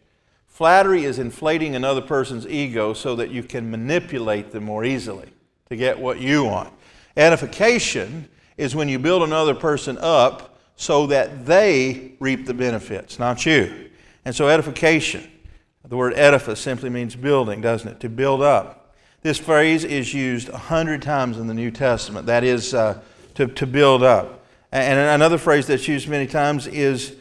Flattery 0.47 1.05
is 1.05 1.19
inflating 1.19 1.75
another 1.75 2.01
person's 2.01 2.47
ego 2.47 2.93
so 2.93 3.17
that 3.17 3.31
you 3.31 3.43
can 3.43 3.71
manipulate 3.71 4.53
them 4.53 4.65
more 4.65 4.85
easily 4.85 5.29
to 5.69 5.77
get 5.77 5.99
what 5.99 6.21
you 6.21 6.45
want. 6.45 6.73
Edification 7.17 8.29
is 8.57 8.75
when 8.75 8.89
you 8.89 8.99
build 8.99 9.23
another 9.23 9.55
person 9.55 9.99
up 10.01 10.59
so 10.77 11.07
that 11.07 11.47
they 11.47 12.13
reap 12.21 12.47
the 12.47 12.55
benefits, 12.55 13.19
not 13.19 13.45
you. 13.47 13.91
And 14.25 14.35
so, 14.35 14.49
edification, 14.49 15.29
the 15.89 15.97
word 15.97 16.15
edifice 16.15 16.61
simply 16.61 16.91
means 16.91 17.15
building, 17.15 17.61
doesn't 17.61 17.89
it? 17.89 18.01
To 18.01 18.09
build 18.09 18.43
up. 18.43 18.95
This 19.23 19.39
phrase 19.39 19.85
is 19.85 20.13
used 20.13 20.49
a 20.49 20.59
hundred 20.59 21.03
times 21.03 21.39
in 21.39 21.47
the 21.47 21.55
New 21.55 21.71
Testament. 21.71 22.27
That 22.27 22.45
is 22.45 22.75
uh, 22.75 23.01
to, 23.35 23.47
to 23.47 23.67
build 23.67 24.03
up. 24.03 24.45
And 24.73 24.99
another 24.99 25.39
phrase 25.39 25.67
that's 25.67 25.87
used 25.87 26.09
many 26.09 26.27
times 26.27 26.67
is 26.67 27.15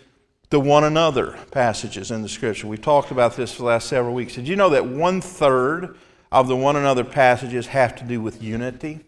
the 0.50 0.60
one 0.60 0.84
another 0.84 1.38
passages 1.52 2.12
in 2.12 2.22
the 2.22 2.30
scripture. 2.30 2.68
We've 2.68 2.82
talked 2.82 3.12
about 3.12 3.36
this 3.36 3.52
for 3.52 3.60
the 3.60 3.68
last 3.68 3.88
several 3.88 4.14
weeks. 4.14 4.36
Did 4.36 4.48
you 4.48 4.56
know 4.56 4.70
that 4.70 4.86
one 4.86 5.22
third 5.22 5.98
of 6.32 6.48
the 6.48 6.56
one 6.56 6.76
another 6.76 7.04
passages 7.04 7.68
have 7.68 7.96
to 7.98 8.04
do 8.04 8.22
with 8.22 8.42
unity? 8.42 9.02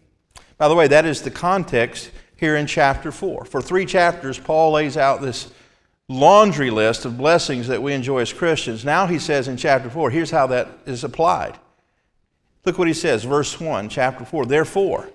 By 0.58 0.68
the 0.68 0.74
way, 0.74 0.88
that 0.88 1.04
is 1.04 1.22
the 1.22 1.30
context 1.30 2.10
here 2.36 2.56
in 2.56 2.66
chapter 2.66 3.10
4. 3.10 3.44
For 3.44 3.60
three 3.60 3.86
chapters, 3.86 4.38
Paul 4.38 4.72
lays 4.72 4.96
out 4.96 5.20
this 5.20 5.52
laundry 6.08 6.70
list 6.70 7.04
of 7.04 7.18
blessings 7.18 7.66
that 7.68 7.82
we 7.82 7.92
enjoy 7.92 8.20
as 8.20 8.32
Christians. 8.32 8.84
Now 8.84 9.06
he 9.06 9.18
says 9.18 9.48
in 9.48 9.56
chapter 9.56 9.90
4, 9.90 10.10
here's 10.10 10.30
how 10.30 10.46
that 10.48 10.68
is 10.86 11.02
applied. 11.02 11.58
Look 12.64 12.78
what 12.78 12.88
he 12.88 12.94
says, 12.94 13.24
verse 13.24 13.60
1, 13.60 13.88
chapter 13.88 14.24
4. 14.24 14.46
Therefore, 14.46 15.10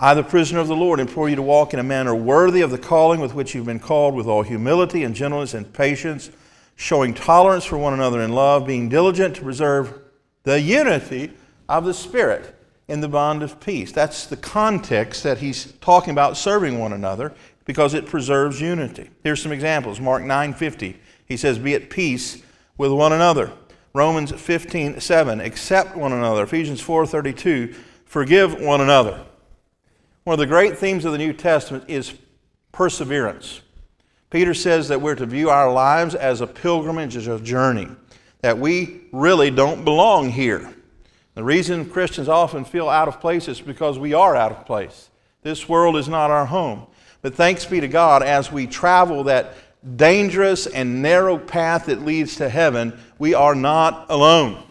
I, 0.00 0.14
the 0.14 0.22
prisoner 0.22 0.60
of 0.60 0.68
the 0.68 0.76
Lord, 0.76 1.00
implore 1.00 1.28
you 1.28 1.36
to 1.36 1.42
walk 1.42 1.74
in 1.74 1.80
a 1.80 1.84
manner 1.84 2.14
worthy 2.14 2.60
of 2.60 2.70
the 2.70 2.78
calling 2.78 3.20
with 3.20 3.34
which 3.34 3.54
you've 3.54 3.66
been 3.66 3.80
called, 3.80 4.14
with 4.14 4.26
all 4.26 4.42
humility 4.42 5.02
and 5.02 5.14
gentleness 5.14 5.54
and 5.54 5.72
patience, 5.72 6.30
showing 6.76 7.14
tolerance 7.14 7.64
for 7.64 7.76
one 7.76 7.94
another 7.94 8.20
in 8.20 8.32
love, 8.32 8.64
being 8.66 8.88
diligent 8.88 9.34
to 9.36 9.42
preserve 9.42 9.98
the 10.44 10.60
unity 10.60 11.32
of 11.68 11.84
the 11.84 11.94
Spirit 11.94 12.54
in 12.86 13.00
the 13.00 13.08
bond 13.08 13.42
of 13.42 13.58
peace. 13.58 13.90
That's 13.90 14.26
the 14.26 14.36
context 14.36 15.24
that 15.24 15.38
he's 15.38 15.72
talking 15.80 16.12
about 16.12 16.36
serving 16.36 16.78
one 16.78 16.92
another 16.92 17.34
because 17.68 17.92
it 17.92 18.06
preserves 18.06 18.62
unity. 18.62 19.10
Here's 19.22 19.42
some 19.42 19.52
examples. 19.52 20.00
Mark 20.00 20.22
9:50. 20.22 20.96
He 21.26 21.36
says, 21.36 21.58
"Be 21.58 21.74
at 21.74 21.90
peace 21.90 22.38
with 22.78 22.90
one 22.90 23.12
another." 23.12 23.52
Romans 23.92 24.32
15:7, 24.32 25.38
"Accept 25.38 25.94
one 25.94 26.14
another." 26.14 26.44
Ephesians 26.44 26.80
4:32, 26.80 27.74
"Forgive 28.06 28.58
one 28.58 28.80
another." 28.80 29.20
One 30.24 30.32
of 30.32 30.38
the 30.38 30.46
great 30.46 30.78
themes 30.78 31.04
of 31.04 31.12
the 31.12 31.18
New 31.18 31.34
Testament 31.34 31.84
is 31.88 32.14
perseverance. 32.72 33.60
Peter 34.30 34.54
says 34.54 34.88
that 34.88 35.02
we're 35.02 35.14
to 35.14 35.26
view 35.26 35.50
our 35.50 35.70
lives 35.70 36.14
as 36.14 36.40
a 36.40 36.46
pilgrimage, 36.46 37.16
as 37.16 37.26
a 37.26 37.38
journey, 37.38 37.88
that 38.40 38.58
we 38.58 39.02
really 39.12 39.50
don't 39.50 39.84
belong 39.84 40.30
here. 40.30 40.70
The 41.34 41.44
reason 41.44 41.84
Christians 41.84 42.30
often 42.30 42.64
feel 42.64 42.88
out 42.88 43.08
of 43.08 43.20
place 43.20 43.46
is 43.46 43.60
because 43.60 43.98
we 43.98 44.14
are 44.14 44.34
out 44.34 44.52
of 44.52 44.64
place. 44.64 45.10
This 45.42 45.68
world 45.68 45.98
is 45.98 46.08
not 46.08 46.30
our 46.30 46.46
home. 46.46 46.86
But 47.22 47.34
thanks 47.34 47.64
be 47.64 47.80
to 47.80 47.88
God, 47.88 48.22
as 48.22 48.52
we 48.52 48.66
travel 48.66 49.24
that 49.24 49.54
dangerous 49.96 50.66
and 50.66 51.02
narrow 51.02 51.38
path 51.38 51.86
that 51.86 52.04
leads 52.04 52.36
to 52.36 52.48
heaven, 52.48 52.98
we 53.18 53.34
are 53.34 53.54
not 53.54 54.06
alone. 54.08 54.62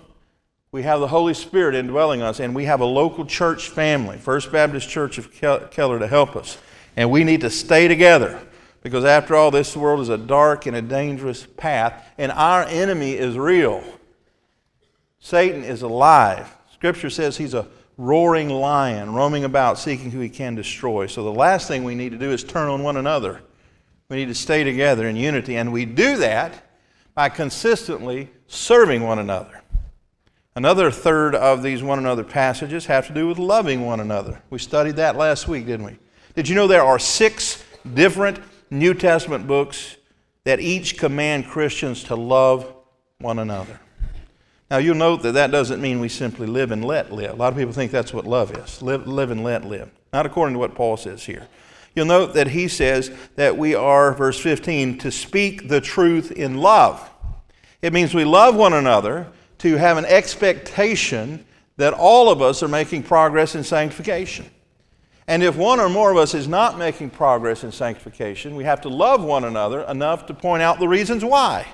We 0.71 0.83
have 0.83 0.99
the 0.99 1.07
Holy 1.07 1.33
Spirit 1.33 1.75
indwelling 1.75 2.21
us, 2.21 2.39
and 2.39 2.53
we 2.53 2.65
have 2.65 2.81
a 2.81 2.85
local 2.85 3.25
church 3.25 3.69
family, 3.69 4.17
First 4.17 4.51
Baptist 4.51 4.89
Church 4.89 5.17
of 5.17 5.31
Keller, 5.31 5.99
to 5.99 6.07
help 6.07 6.35
us. 6.35 6.57
And 6.95 7.09
we 7.09 7.23
need 7.23 7.41
to 7.41 7.49
stay 7.49 7.87
together 7.87 8.39
because, 8.81 9.05
after 9.05 9.35
all, 9.35 9.49
this 9.51 9.75
world 9.75 10.01
is 10.01 10.09
a 10.09 10.17
dark 10.17 10.65
and 10.65 10.75
a 10.75 10.81
dangerous 10.81 11.45
path, 11.45 12.05
and 12.17 12.31
our 12.31 12.63
enemy 12.63 13.13
is 13.13 13.37
real. 13.37 13.83
Satan 15.19 15.63
is 15.63 15.81
alive. 15.81 16.53
Scripture 16.73 17.09
says 17.09 17.37
he's 17.37 17.53
a 17.53 17.67
roaring 17.97 18.49
lion 18.49 19.13
roaming 19.13 19.43
about 19.43 19.79
seeking 19.79 20.11
who 20.11 20.19
he 20.19 20.29
can 20.29 20.55
destroy. 20.55 21.07
So 21.07 21.23
the 21.23 21.31
last 21.31 21.67
thing 21.67 21.83
we 21.83 21.95
need 21.95 22.11
to 22.11 22.17
do 22.17 22.31
is 22.31 22.43
turn 22.43 22.69
on 22.69 22.83
one 22.83 22.97
another. 22.97 23.41
We 24.09 24.17
need 24.17 24.27
to 24.27 24.35
stay 24.35 24.63
together 24.63 25.07
in 25.07 25.15
unity, 25.15 25.57
and 25.57 25.73
we 25.73 25.85
do 25.85 26.17
that 26.17 26.63
by 27.13 27.29
consistently 27.29 28.29
serving 28.47 29.03
one 29.03 29.19
another. 29.19 29.61
Another 30.55 30.89
third 30.89 31.35
of 31.35 31.61
these 31.61 31.83
one 31.83 31.99
another 31.99 32.23
passages 32.23 32.85
have 32.85 33.07
to 33.07 33.13
do 33.13 33.27
with 33.27 33.37
loving 33.37 33.85
one 33.85 33.99
another. 33.99 34.41
We 34.49 34.59
studied 34.59 34.95
that 34.95 35.15
last 35.15 35.47
week, 35.47 35.65
didn't 35.65 35.85
we? 35.85 35.99
Did 36.35 36.47
you 36.47 36.55
know 36.55 36.67
there 36.67 36.83
are 36.83 36.99
six 36.99 37.63
different 37.93 38.39
New 38.69 38.93
Testament 38.93 39.47
books 39.47 39.97
that 40.45 40.59
each 40.59 40.97
command 40.97 41.47
Christians 41.47 42.03
to 42.05 42.15
love 42.15 42.73
one 43.19 43.39
another? 43.39 43.79
Now, 44.69 44.77
you'll 44.77 44.95
note 44.95 45.23
that 45.23 45.33
that 45.33 45.51
doesn't 45.51 45.81
mean 45.81 46.01
we 46.01 46.09
simply 46.09 46.45
live 46.45 46.71
and 46.71 46.83
let 46.83 47.11
live. 47.11 47.31
A 47.31 47.35
lot 47.35 47.53
of 47.53 47.57
people 47.57 47.73
think 47.73 47.91
that's 47.91 48.13
what 48.13 48.25
love 48.25 48.55
is 48.57 48.81
live, 48.81 49.07
live 49.07 49.31
and 49.31 49.43
let 49.43 49.63
live. 49.63 49.89
Not 50.11 50.25
according 50.25 50.53
to 50.53 50.59
what 50.59 50.75
Paul 50.75 50.97
says 50.97 51.23
here. 51.23 51.47
You'll 51.95 52.05
note 52.05 52.33
that 52.33 52.49
he 52.49 52.67
says 52.67 53.09
that 53.37 53.57
we 53.57 53.73
are, 53.73 54.13
verse 54.13 54.39
15, 54.39 54.99
to 54.99 55.11
speak 55.11 55.67
the 55.69 55.81
truth 55.81 56.31
in 56.31 56.57
love. 56.57 57.09
It 57.81 57.93
means 57.93 58.13
we 58.13 58.25
love 58.25 58.55
one 58.55 58.73
another 58.73 59.27
to 59.59 59.77
have 59.77 59.97
an 59.97 60.05
expectation 60.05 61.45
that 61.77 61.93
all 61.93 62.29
of 62.29 62.41
us 62.41 62.61
are 62.61 62.67
making 62.67 63.03
progress 63.03 63.55
in 63.55 63.63
sanctification. 63.63 64.49
And 65.27 65.43
if 65.43 65.55
one 65.55 65.79
or 65.79 65.89
more 65.89 66.11
of 66.11 66.17
us 66.17 66.33
is 66.33 66.47
not 66.47 66.77
making 66.77 67.09
progress 67.09 67.63
in 67.63 67.71
sanctification, 67.71 68.55
we 68.55 68.63
have 68.63 68.81
to 68.81 68.89
love 68.89 69.23
one 69.23 69.43
another 69.43 69.81
enough 69.81 70.25
to 70.27 70.33
point 70.33 70.61
out 70.61 70.79
the 70.79 70.87
reasons 70.87 71.23
why. 71.23 71.65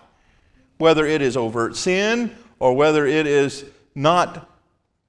Whether 0.77 1.05
it 1.05 1.21
is 1.21 1.37
overt 1.37 1.75
sin 1.75 2.35
or 2.63 2.71
whether 2.71 3.05
it 3.05 3.27
is 3.27 3.65
not 3.93 4.49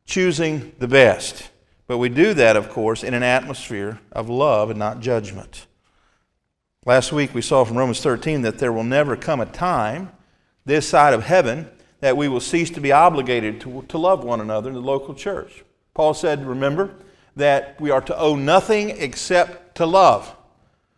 choosing 0.06 0.72
the 0.80 0.88
best. 0.88 1.50
But 1.86 1.98
we 1.98 2.08
do 2.08 2.34
that, 2.34 2.56
of 2.56 2.68
course, 2.68 3.04
in 3.04 3.14
an 3.14 3.22
atmosphere 3.22 4.00
of 4.10 4.28
love 4.28 4.70
and 4.70 4.78
not 4.80 4.98
judgment. 4.98 5.68
Last 6.84 7.12
week 7.12 7.32
we 7.32 7.42
saw 7.42 7.64
from 7.64 7.78
Romans 7.78 8.00
13 8.00 8.42
that 8.42 8.58
there 8.58 8.72
will 8.72 8.82
never 8.82 9.14
come 9.14 9.40
a 9.40 9.46
time 9.46 10.10
this 10.64 10.88
side 10.88 11.14
of 11.14 11.22
heaven 11.22 11.70
that 12.00 12.16
we 12.16 12.26
will 12.26 12.40
cease 12.40 12.70
to 12.70 12.80
be 12.80 12.90
obligated 12.90 13.60
to, 13.60 13.82
to 13.82 13.98
love 13.98 14.24
one 14.24 14.40
another 14.40 14.70
in 14.70 14.74
the 14.74 14.82
local 14.82 15.14
church. 15.14 15.62
Paul 15.94 16.12
said, 16.12 16.44
remember, 16.44 16.92
that 17.36 17.80
we 17.80 17.90
are 17.90 18.00
to 18.00 18.18
owe 18.18 18.34
nothing 18.34 18.90
except 18.90 19.76
to 19.76 19.86
love. 19.86 20.34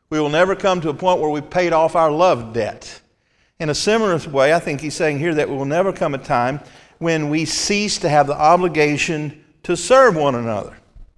We 0.08 0.18
will 0.20 0.30
never 0.30 0.56
come 0.56 0.80
to 0.80 0.88
a 0.88 0.94
point 0.94 1.20
where 1.20 1.28
we've 1.28 1.50
paid 1.50 1.74
off 1.74 1.96
our 1.96 2.10
love 2.10 2.54
debt. 2.54 3.02
In 3.58 3.70
a 3.70 3.74
similar 3.74 4.18
way, 4.30 4.52
I 4.52 4.58
think 4.58 4.80
he's 4.80 4.94
saying 4.94 5.18
here 5.18 5.34
that 5.34 5.48
will 5.48 5.64
never 5.64 5.92
come 5.92 6.14
a 6.14 6.18
time 6.18 6.60
when 6.98 7.30
we 7.30 7.44
cease 7.44 7.98
to 7.98 8.08
have 8.08 8.26
the 8.26 8.38
obligation 8.38 9.44
to 9.62 9.76
serve 9.76 10.16
one 10.16 10.34
another. 10.34 10.76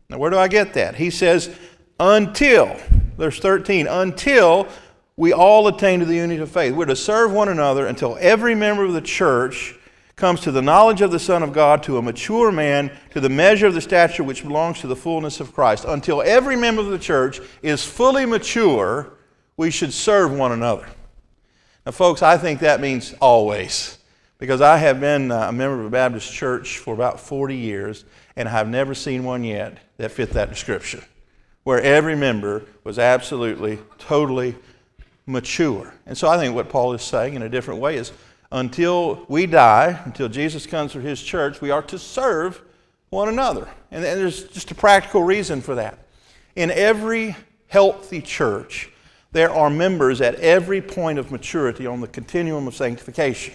Now, 0.09 0.19
where 0.19 0.31
do 0.31 0.39
I 0.39 0.49
get 0.49 0.75
that? 0.75 0.95
He 0.95 1.11
says, 1.11 1.55
until, 1.99 2.77
verse 3.17 3.41
13, 3.41 3.87
until 3.89 4.69
we 5.17 5.33
all 5.33 5.67
attain 5.67 5.99
to 5.99 6.07
the 6.07 6.15
unity 6.15 6.41
of 6.41 6.49
faith. 6.49 6.73
We're 6.73 6.87
to 6.87 6.97
serve 6.97 7.33
one 7.33 7.49
another 7.49 7.89
until 7.89 8.17
every 8.21 8.55
member 8.55 8.85
of 8.85 8.93
the 8.93 9.01
church 9.01 9.75
comes 10.15 10.41
to 10.41 10.53
the 10.53 10.63
knowledge 10.63 11.01
of 11.01 11.11
the 11.11 11.19
Son 11.19 11.43
of 11.43 11.53
God, 11.53 11.83
to 11.85 11.99
a 11.99 12.03
mature 12.03 12.53
man, 12.53 12.93
to 13.11 13.21
the 13.21 13.29
measure 13.29 13.67
of 13.67 13.75
the 13.75 13.81
stature 13.81 14.23
which 14.23 14.45
belongs 14.45 14.81
to 14.81 14.87
the 14.87 14.97
fullness 14.97 15.41
of 15.41 15.53
Christ. 15.53 15.85
Until 15.87 16.23
every 16.23 16.55
member 16.55 16.83
of 16.83 16.89
the 16.89 16.99
church 16.99 17.41
is 17.63 17.85
fully 17.85 18.27
mature, 18.27 19.13
we 19.57 19.71
should 19.71 19.93
serve 19.93 20.33
one 20.33 20.53
another. 20.53 20.87
Now, 21.89 21.93
folks, 21.93 22.21
I 22.21 22.37
think 22.37 22.61
that 22.61 22.83
means 22.83 23.15
always. 23.19 23.97
Because 24.37 24.61
I 24.61 24.77
have 24.77 25.01
been 25.01 25.31
uh, 25.33 25.49
a 25.49 25.53
member 25.53 25.81
of 25.81 25.87
a 25.87 25.89
Baptist 25.89 26.31
church 26.31 26.77
for 26.77 26.93
about 26.93 27.19
40 27.19 27.57
years, 27.57 28.05
and 28.37 28.47
I 28.47 28.51
have 28.51 28.69
never 28.69 28.95
seen 28.95 29.25
one 29.25 29.43
yet 29.43 29.79
that 29.97 30.11
fit 30.11 30.33
that 30.33 30.51
description, 30.51 31.03
where 31.65 31.81
every 31.81 32.15
member 32.15 32.65
was 32.85 32.99
absolutely, 32.99 33.79
totally 33.97 34.55
mature. 35.25 35.95
And 36.05 36.15
so 36.15 36.29
I 36.29 36.37
think 36.37 36.55
what 36.55 36.69
Paul 36.69 36.93
is 36.93 37.01
saying 37.01 37.33
in 37.33 37.41
a 37.41 37.49
different 37.49 37.81
way 37.81 37.97
is 37.97 38.13
until 38.53 39.25
we 39.27 39.47
die, 39.47 39.99
until 40.05 40.29
Jesus 40.29 40.67
comes 40.67 40.93
for 40.93 41.01
his 41.01 41.23
church, 41.23 41.63
we 41.63 41.71
are 41.71 41.81
to 41.85 41.99
serve 41.99 42.61
one 43.09 43.31
another. 43.31 43.67
And 43.91 44.05
there's 44.05 44.45
just 44.49 44.71
a 44.71 44.75
practical 44.75 45.23
reason 45.23 45.63
for 45.63 45.77
that. 45.77 45.99
In 46.55 46.71
every 46.71 47.35
healthy 47.69 48.21
church, 48.21 48.91
there 49.33 49.51
are 49.51 49.71
members 49.71 50.21
at 50.21 50.35
every 50.37 50.81
point 50.81 51.19
of 51.19 51.31
maturity 51.31 51.87
on 51.87 52.01
the 52.01 52.09
continuum 52.09 52.67
of 52.67 52.75
sanctification. 52.75 53.55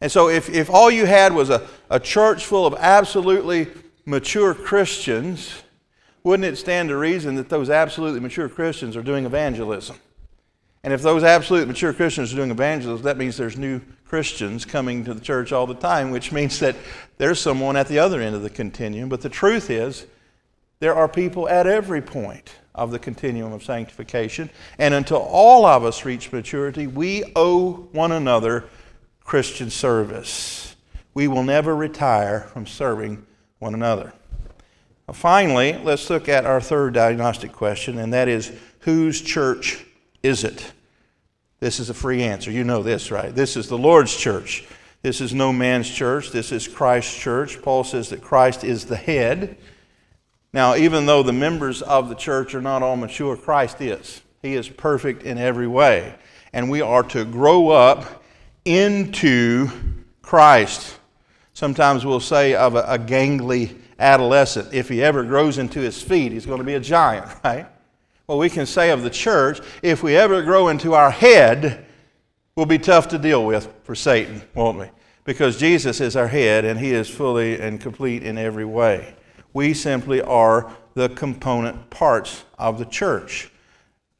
And 0.00 0.10
so, 0.10 0.28
if, 0.28 0.48
if 0.48 0.70
all 0.70 0.90
you 0.90 1.06
had 1.06 1.34
was 1.34 1.50
a, 1.50 1.66
a 1.90 1.98
church 1.98 2.44
full 2.44 2.66
of 2.66 2.74
absolutely 2.78 3.66
mature 4.06 4.54
Christians, 4.54 5.62
wouldn't 6.22 6.46
it 6.46 6.56
stand 6.56 6.88
to 6.90 6.96
reason 6.96 7.34
that 7.34 7.48
those 7.48 7.68
absolutely 7.68 8.20
mature 8.20 8.48
Christians 8.48 8.96
are 8.96 9.02
doing 9.02 9.26
evangelism? 9.26 9.96
And 10.84 10.92
if 10.92 11.02
those 11.02 11.24
absolutely 11.24 11.66
mature 11.66 11.92
Christians 11.92 12.32
are 12.32 12.36
doing 12.36 12.50
evangelism, 12.50 13.02
that 13.04 13.18
means 13.18 13.36
there's 13.36 13.58
new 13.58 13.80
Christians 14.06 14.64
coming 14.64 15.04
to 15.04 15.12
the 15.12 15.20
church 15.20 15.52
all 15.52 15.66
the 15.66 15.74
time, 15.74 16.10
which 16.10 16.32
means 16.32 16.60
that 16.60 16.76
there's 17.18 17.40
someone 17.40 17.76
at 17.76 17.88
the 17.88 17.98
other 17.98 18.20
end 18.20 18.34
of 18.34 18.42
the 18.42 18.50
continuum. 18.50 19.08
But 19.08 19.20
the 19.20 19.28
truth 19.28 19.68
is, 19.68 20.06
there 20.80 20.94
are 20.94 21.08
people 21.08 21.48
at 21.48 21.66
every 21.66 22.00
point 22.00 22.54
of 22.78 22.90
the 22.90 22.98
continuum 22.98 23.52
of 23.52 23.62
sanctification. 23.62 24.48
And 24.78 24.94
until 24.94 25.18
all 25.18 25.66
of 25.66 25.84
us 25.84 26.04
reach 26.04 26.32
maturity, 26.32 26.86
we 26.86 27.24
owe 27.36 27.72
one 27.92 28.12
another 28.12 28.64
Christian 29.20 29.68
service. 29.68 30.76
We 31.12 31.28
will 31.28 31.42
never 31.42 31.74
retire 31.76 32.48
from 32.52 32.66
serving 32.66 33.26
one 33.58 33.74
another. 33.74 34.12
Finally, 35.12 35.78
let's 35.84 36.10
look 36.10 36.28
at 36.28 36.44
our 36.44 36.60
third 36.60 36.94
diagnostic 36.94 37.52
question, 37.52 37.98
and 37.98 38.12
that 38.12 38.28
is 38.28 38.52
whose 38.80 39.20
church 39.20 39.84
is 40.22 40.44
it? 40.44 40.72
This 41.60 41.80
is 41.80 41.90
a 41.90 41.94
free 41.94 42.22
answer. 42.22 42.50
You 42.50 42.62
know 42.62 42.82
this, 42.82 43.10
right? 43.10 43.34
This 43.34 43.56
is 43.56 43.68
the 43.68 43.78
Lord's 43.78 44.16
church. 44.16 44.66
This 45.02 45.20
is 45.20 45.32
no 45.32 45.52
man's 45.52 45.88
church. 45.88 46.30
This 46.30 46.52
is 46.52 46.68
Christ's 46.68 47.16
church. 47.16 47.62
Paul 47.62 47.84
says 47.84 48.10
that 48.10 48.22
Christ 48.22 48.64
is 48.64 48.84
the 48.84 48.96
head. 48.96 49.56
Now, 50.52 50.76
even 50.76 51.06
though 51.06 51.22
the 51.22 51.32
members 51.32 51.82
of 51.82 52.08
the 52.08 52.14
church 52.14 52.54
are 52.54 52.62
not 52.62 52.82
all 52.82 52.96
mature, 52.96 53.36
Christ 53.36 53.80
is. 53.80 54.22
He 54.42 54.54
is 54.54 54.68
perfect 54.68 55.22
in 55.22 55.36
every 55.36 55.66
way. 55.66 56.14
And 56.52 56.70
we 56.70 56.80
are 56.80 57.02
to 57.04 57.24
grow 57.24 57.68
up 57.68 58.24
into 58.64 59.68
Christ. 60.22 60.98
Sometimes 61.52 62.06
we'll 62.06 62.20
say 62.20 62.54
of 62.54 62.76
a, 62.76 62.98
gangly 62.98 63.76
adolescent, 63.98 64.72
if 64.72 64.88
he 64.88 65.02
ever 65.02 65.24
grows 65.24 65.58
into 65.58 65.80
his 65.80 66.00
feet, 66.00 66.32
he's 66.32 66.46
going 66.46 66.58
to 66.58 66.64
be 66.64 66.74
a 66.74 66.80
giant, 66.80 67.26
right? 67.44 67.66
Well, 68.26 68.38
we 68.38 68.48
can 68.48 68.66
say 68.66 68.90
of 68.90 69.02
the 69.02 69.10
church, 69.10 69.60
if 69.82 70.02
we 70.02 70.16
ever 70.16 70.42
grow 70.42 70.68
into 70.68 70.94
our 70.94 71.10
head, 71.10 71.84
we'll 72.54 72.66
be 72.66 72.78
tough 72.78 73.08
to 73.08 73.18
deal 73.18 73.44
with 73.44 73.72
for 73.84 73.94
Satan, 73.94 74.42
won't 74.54 74.78
we? 74.78 74.86
Because 75.24 75.58
Jesus 75.58 76.00
is 76.00 76.14
our 76.14 76.28
head 76.28 76.64
and 76.64 76.78
he 76.78 76.92
is 76.92 77.08
fully 77.08 77.60
and 77.60 77.80
complete 77.80 78.22
in 78.22 78.38
every 78.38 78.64
way. 78.64 79.14
We 79.52 79.74
simply 79.74 80.20
are 80.20 80.70
the 80.94 81.08
component 81.08 81.90
parts 81.90 82.44
of 82.58 82.78
the 82.78 82.84
church. 82.84 83.50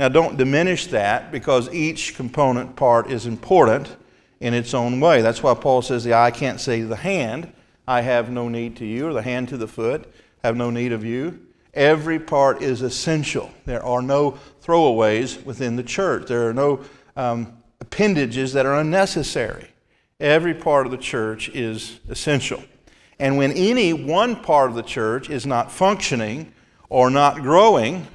Now, 0.01 0.09
don't 0.09 0.37
diminish 0.37 0.87
that 0.89 1.33
because 1.33 1.73
each 1.73 2.15
component 2.15 2.77
part 2.77 3.11
is 3.11 3.27
important 3.27 3.97
in 4.41 4.55
its 4.55 4.73
own 4.73 5.01
way. 5.01 5.23
That's 5.23 5.43
why 5.43 5.55
Paul 5.55 5.83
says 5.83 6.05
the 6.05 6.15
eye 6.15 6.31
can't 6.31 6.61
say 6.61 6.81
to 6.81 6.87
the 6.87 6.97
hand, 6.97 7.53
I 7.87 8.03
have 8.03 8.31
no 8.31 8.49
need 8.49 8.77
to 8.77 8.87
you, 8.87 9.09
or 9.09 9.13
the 9.13 9.23
hand 9.23 9.49
to 9.49 9.57
the 9.57 9.67
foot, 9.67 10.13
have 10.45 10.57
no 10.57 10.71
need 10.71 10.93
of 10.93 11.05
you. 11.05 11.41
Every 11.75 12.19
part 12.19 12.63
is 12.63 12.83
essential. 12.83 13.51
There 13.65 13.85
are 13.85 14.03
no 14.03 14.39
throwaways 14.63 15.45
within 15.45 15.77
the 15.77 15.83
church, 15.83 16.29
there 16.29 16.49
are 16.49 16.55
no 16.55 16.85
um, 17.17 17.59
appendages 17.81 18.53
that 18.53 18.67
are 18.67 18.79
unnecessary. 18.79 19.69
Every 20.21 20.55
part 20.55 20.87
of 20.87 20.93
the 20.93 20.99
church 20.99 21.49
is 21.51 22.01
essential. 22.09 22.63
And 23.19 23.37
when 23.37 23.53
any 23.53 23.93
one 23.93 24.37
part 24.37 24.71
of 24.71 24.77
the 24.77 24.83
church 24.83 25.29
is 25.29 25.47
not 25.47 25.73
functioning 25.73 26.53
or 26.89 27.11
not 27.11 27.43
growing, 27.43 28.07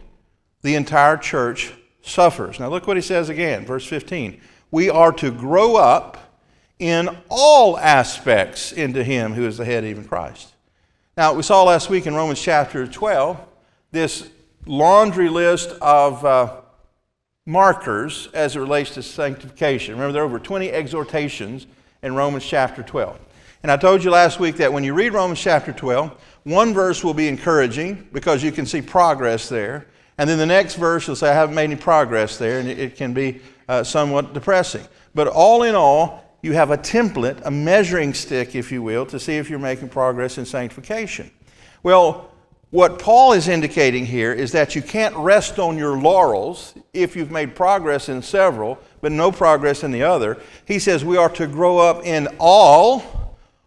the 0.61 0.75
entire 0.75 1.17
church 1.17 1.73
suffers. 2.01 2.59
Now, 2.59 2.69
look 2.69 2.87
what 2.87 2.97
he 2.97 3.01
says 3.01 3.29
again, 3.29 3.65
verse 3.65 3.85
15. 3.85 4.39
We 4.71 4.89
are 4.89 5.11
to 5.13 5.31
grow 5.31 5.75
up 5.75 6.17
in 6.79 7.15
all 7.29 7.77
aspects 7.77 8.71
into 8.71 9.03
Him 9.03 9.33
who 9.33 9.45
is 9.45 9.57
the 9.57 9.65
head, 9.65 9.85
even 9.85 10.05
Christ. 10.05 10.53
Now, 11.15 11.33
we 11.33 11.43
saw 11.43 11.63
last 11.63 11.89
week 11.89 12.07
in 12.07 12.15
Romans 12.15 12.41
chapter 12.41 12.87
12 12.87 13.39
this 13.91 14.29
laundry 14.65 15.29
list 15.29 15.69
of 15.81 16.25
uh, 16.25 16.61
markers 17.45 18.29
as 18.33 18.55
it 18.55 18.59
relates 18.59 18.95
to 18.95 19.03
sanctification. 19.03 19.93
Remember, 19.93 20.11
there 20.11 20.23
are 20.23 20.25
over 20.25 20.39
20 20.39 20.71
exhortations 20.71 21.67
in 22.01 22.15
Romans 22.15 22.45
chapter 22.45 22.81
12. 22.81 23.19
And 23.63 23.71
I 23.71 23.77
told 23.77 24.03
you 24.03 24.11
last 24.11 24.41
week 24.41 24.57
that 24.57 24.73
when 24.73 24.83
you 24.83 24.93
read 24.93 25.13
Romans 25.13 25.39
chapter 25.39 25.71
12, 25.71 26.11
one 26.43 26.73
verse 26.73 27.01
will 27.01 27.13
be 27.13 27.29
encouraging 27.29 28.09
because 28.11 28.43
you 28.43 28.51
can 28.51 28.65
see 28.65 28.81
progress 28.81 29.47
there. 29.47 29.87
And 30.17 30.29
then 30.29 30.37
the 30.37 30.45
next 30.45 30.75
verse 30.75 31.07
will 31.07 31.15
say, 31.15 31.29
I 31.29 31.33
haven't 31.33 31.55
made 31.55 31.63
any 31.63 31.77
progress 31.77 32.37
there, 32.37 32.59
and 32.59 32.67
it 32.67 32.97
can 32.97 33.13
be 33.13 33.39
uh, 33.69 33.83
somewhat 33.83 34.33
depressing. 34.33 34.85
But 35.15 35.27
all 35.27 35.63
in 35.63 35.75
all, 35.75 36.37
you 36.41 36.51
have 36.51 36.71
a 36.71 36.77
template, 36.77 37.41
a 37.45 37.51
measuring 37.51 38.13
stick, 38.13 38.53
if 38.53 38.69
you 38.69 38.83
will, 38.83 39.05
to 39.05 39.17
see 39.17 39.37
if 39.37 39.49
you're 39.49 39.59
making 39.59 39.87
progress 39.87 40.37
in 40.37 40.45
sanctification. 40.45 41.31
Well, 41.83 42.31
what 42.69 42.99
Paul 42.99 43.31
is 43.31 43.47
indicating 43.47 44.05
here 44.05 44.33
is 44.33 44.51
that 44.51 44.75
you 44.75 44.81
can't 44.81 45.15
rest 45.15 45.57
on 45.57 45.77
your 45.77 45.97
laurels 45.97 46.73
if 46.91 47.15
you've 47.15 47.31
made 47.31 47.55
progress 47.55 48.09
in 48.09 48.21
several, 48.23 48.77
but 48.99 49.13
no 49.13 49.31
progress 49.31 49.83
in 49.83 49.91
the 49.91 50.03
other. 50.03 50.41
He 50.65 50.79
says 50.79 51.05
we 51.05 51.15
are 51.15 51.29
to 51.29 51.47
grow 51.47 51.77
up 51.77 52.03
in 52.03 52.27
all 52.39 53.22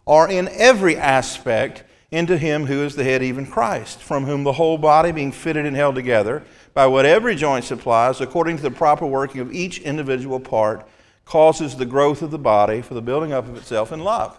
or 0.06 0.30
in 0.30 0.48
every 0.48 0.96
aspect 0.96 1.82
into 2.10 2.38
Him 2.38 2.66
who 2.66 2.84
is 2.84 2.96
the 2.96 3.04
head, 3.04 3.22
even 3.22 3.46
Christ, 3.46 4.00
from 4.00 4.24
whom 4.24 4.44
the 4.44 4.52
whole 4.52 4.78
body, 4.78 5.12
being 5.12 5.32
fitted 5.32 5.66
and 5.66 5.76
held 5.76 5.96
together 5.96 6.42
by 6.72 6.86
what 6.86 7.04
every 7.04 7.34
joint 7.34 7.64
supplies, 7.64 8.20
according 8.20 8.56
to 8.56 8.62
the 8.62 8.70
proper 8.70 9.06
working 9.06 9.40
of 9.40 9.52
each 9.52 9.80
individual 9.80 10.40
part, 10.40 10.88
causes 11.24 11.76
the 11.76 11.84
growth 11.84 12.22
of 12.22 12.30
the 12.30 12.38
body 12.38 12.80
for 12.80 12.94
the 12.94 13.02
building 13.02 13.32
up 13.32 13.48
of 13.48 13.56
itself 13.56 13.92
in 13.92 14.00
love. 14.00 14.38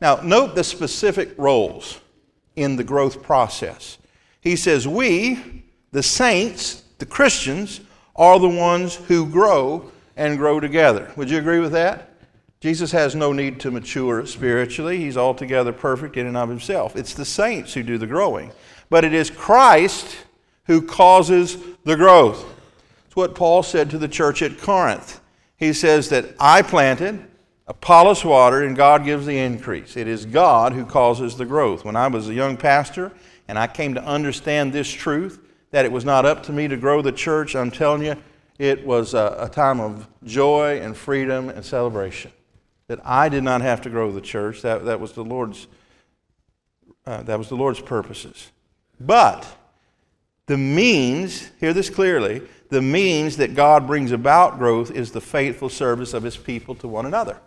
Now, 0.00 0.16
note 0.22 0.54
the 0.54 0.64
specific 0.64 1.34
roles 1.36 2.00
in 2.56 2.76
the 2.76 2.84
growth 2.84 3.22
process. 3.22 3.98
He 4.40 4.56
says, 4.56 4.86
We, 4.86 5.64
the 5.90 6.02
saints, 6.02 6.84
the 6.98 7.06
Christians, 7.06 7.80
are 8.14 8.38
the 8.38 8.48
ones 8.48 8.94
who 8.94 9.26
grow 9.26 9.90
and 10.16 10.38
grow 10.38 10.60
together. 10.60 11.10
Would 11.16 11.30
you 11.30 11.38
agree 11.38 11.60
with 11.60 11.72
that? 11.72 12.09
Jesus 12.60 12.92
has 12.92 13.14
no 13.14 13.32
need 13.32 13.60
to 13.60 13.70
mature 13.70 14.26
spiritually. 14.26 14.98
He's 14.98 15.16
altogether 15.16 15.72
perfect 15.72 16.16
in 16.16 16.26
and 16.26 16.36
of 16.36 16.48
himself. 16.48 16.94
It's 16.94 17.14
the 17.14 17.24
saints 17.24 17.72
who 17.74 17.82
do 17.82 17.96
the 17.96 18.06
growing. 18.06 18.52
But 18.90 19.04
it 19.04 19.14
is 19.14 19.30
Christ 19.30 20.18
who 20.64 20.82
causes 20.82 21.56
the 21.84 21.96
growth. 21.96 22.44
It's 23.06 23.16
what 23.16 23.34
Paul 23.34 23.62
said 23.62 23.90
to 23.90 23.98
the 23.98 24.08
church 24.08 24.42
at 24.42 24.58
Corinth 24.58 25.20
he 25.60 25.74
says 25.74 26.08
that 26.08 26.24
I 26.40 26.62
planted, 26.62 27.22
Apollos 27.66 28.24
watered, 28.24 28.64
and 28.64 28.74
God 28.74 29.04
gives 29.04 29.26
the 29.26 29.38
increase. 29.38 29.94
It 29.94 30.08
is 30.08 30.24
God 30.24 30.72
who 30.72 30.86
causes 30.86 31.36
the 31.36 31.44
growth. 31.44 31.84
When 31.84 31.96
I 31.96 32.08
was 32.08 32.30
a 32.30 32.34
young 32.34 32.56
pastor 32.56 33.12
and 33.46 33.58
I 33.58 33.66
came 33.66 33.92
to 33.94 34.02
understand 34.02 34.72
this 34.72 34.90
truth, 34.90 35.38
that 35.70 35.84
it 35.84 35.92
was 35.92 36.04
not 36.04 36.24
up 36.24 36.42
to 36.44 36.52
me 36.52 36.66
to 36.66 36.78
grow 36.78 37.02
the 37.02 37.12
church, 37.12 37.54
I'm 37.54 37.70
telling 37.70 38.02
you, 38.02 38.16
it 38.58 38.84
was 38.86 39.12
a, 39.12 39.36
a 39.38 39.48
time 39.50 39.80
of 39.80 40.08
joy 40.24 40.80
and 40.80 40.96
freedom 40.96 41.50
and 41.50 41.62
celebration. 41.62 42.32
That 42.90 42.98
I 43.06 43.28
did 43.28 43.44
not 43.44 43.60
have 43.60 43.82
to 43.82 43.88
grow 43.88 44.10
the 44.10 44.20
church. 44.20 44.62
That, 44.62 44.84
that 44.86 44.98
was 44.98 45.12
the 45.12 45.22
Lord's 45.22 45.68
uh, 47.06 47.22
that 47.22 47.38
was 47.38 47.48
the 47.48 47.54
Lord's 47.54 47.80
purposes. 47.80 48.50
But 48.98 49.46
the 50.46 50.58
means, 50.58 51.52
hear 51.60 51.72
this 51.72 51.88
clearly, 51.88 52.42
the 52.68 52.82
means 52.82 53.36
that 53.36 53.54
God 53.54 53.86
brings 53.86 54.10
about 54.10 54.58
growth 54.58 54.90
is 54.90 55.12
the 55.12 55.20
faithful 55.20 55.68
service 55.68 56.14
of 56.14 56.24
his 56.24 56.36
people 56.36 56.74
to 56.74 56.88
one 56.88 57.06
another. 57.06 57.38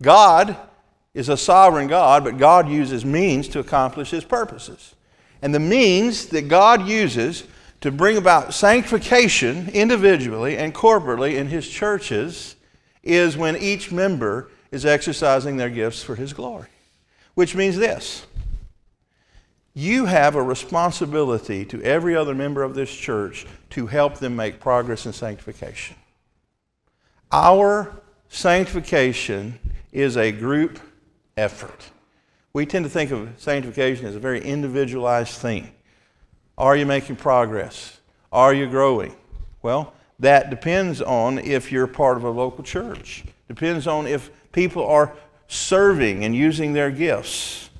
God 0.00 0.56
is 1.12 1.28
a 1.28 1.36
sovereign 1.36 1.88
God, 1.88 2.22
but 2.22 2.38
God 2.38 2.68
uses 2.68 3.04
means 3.04 3.48
to 3.48 3.58
accomplish 3.58 4.10
his 4.10 4.22
purposes. 4.22 4.94
And 5.42 5.52
the 5.52 5.58
means 5.58 6.26
that 6.26 6.46
God 6.46 6.86
uses 6.86 7.42
to 7.80 7.90
bring 7.90 8.16
about 8.16 8.54
sanctification 8.54 9.70
individually 9.70 10.56
and 10.56 10.72
corporately 10.72 11.34
in 11.34 11.48
his 11.48 11.68
churches 11.68 12.55
is 13.06 13.36
when 13.36 13.56
each 13.56 13.92
member 13.92 14.50
is 14.70 14.84
exercising 14.84 15.56
their 15.56 15.70
gifts 15.70 16.02
for 16.02 16.16
his 16.16 16.32
glory. 16.32 16.68
Which 17.34 17.54
means 17.54 17.76
this 17.76 18.26
you 19.74 20.06
have 20.06 20.34
a 20.34 20.42
responsibility 20.42 21.64
to 21.66 21.82
every 21.82 22.16
other 22.16 22.34
member 22.34 22.62
of 22.62 22.74
this 22.74 22.90
church 22.94 23.46
to 23.70 23.86
help 23.86 24.16
them 24.16 24.34
make 24.34 24.58
progress 24.58 25.04
in 25.04 25.12
sanctification. 25.12 25.96
Our 27.30 27.94
sanctification 28.28 29.58
is 29.92 30.16
a 30.16 30.32
group 30.32 30.80
effort. 31.36 31.90
We 32.54 32.64
tend 32.64 32.86
to 32.86 32.90
think 32.90 33.10
of 33.10 33.28
sanctification 33.36 34.06
as 34.06 34.16
a 34.16 34.20
very 34.20 34.42
individualized 34.42 35.34
thing. 35.34 35.70
Are 36.56 36.74
you 36.74 36.86
making 36.86 37.16
progress? 37.16 38.00
Are 38.32 38.54
you 38.54 38.66
growing? 38.66 39.14
Well, 39.60 39.92
that 40.18 40.50
depends 40.50 41.02
on 41.02 41.38
if 41.38 41.70
you're 41.70 41.86
part 41.86 42.16
of 42.16 42.24
a 42.24 42.30
local 42.30 42.64
church. 42.64 43.24
Depends 43.48 43.86
on 43.86 44.06
if 44.06 44.30
people 44.52 44.86
are 44.86 45.14
serving 45.48 46.24
and 46.24 46.34
using 46.34 46.72
their 46.72 46.90
gifts. 46.90 47.70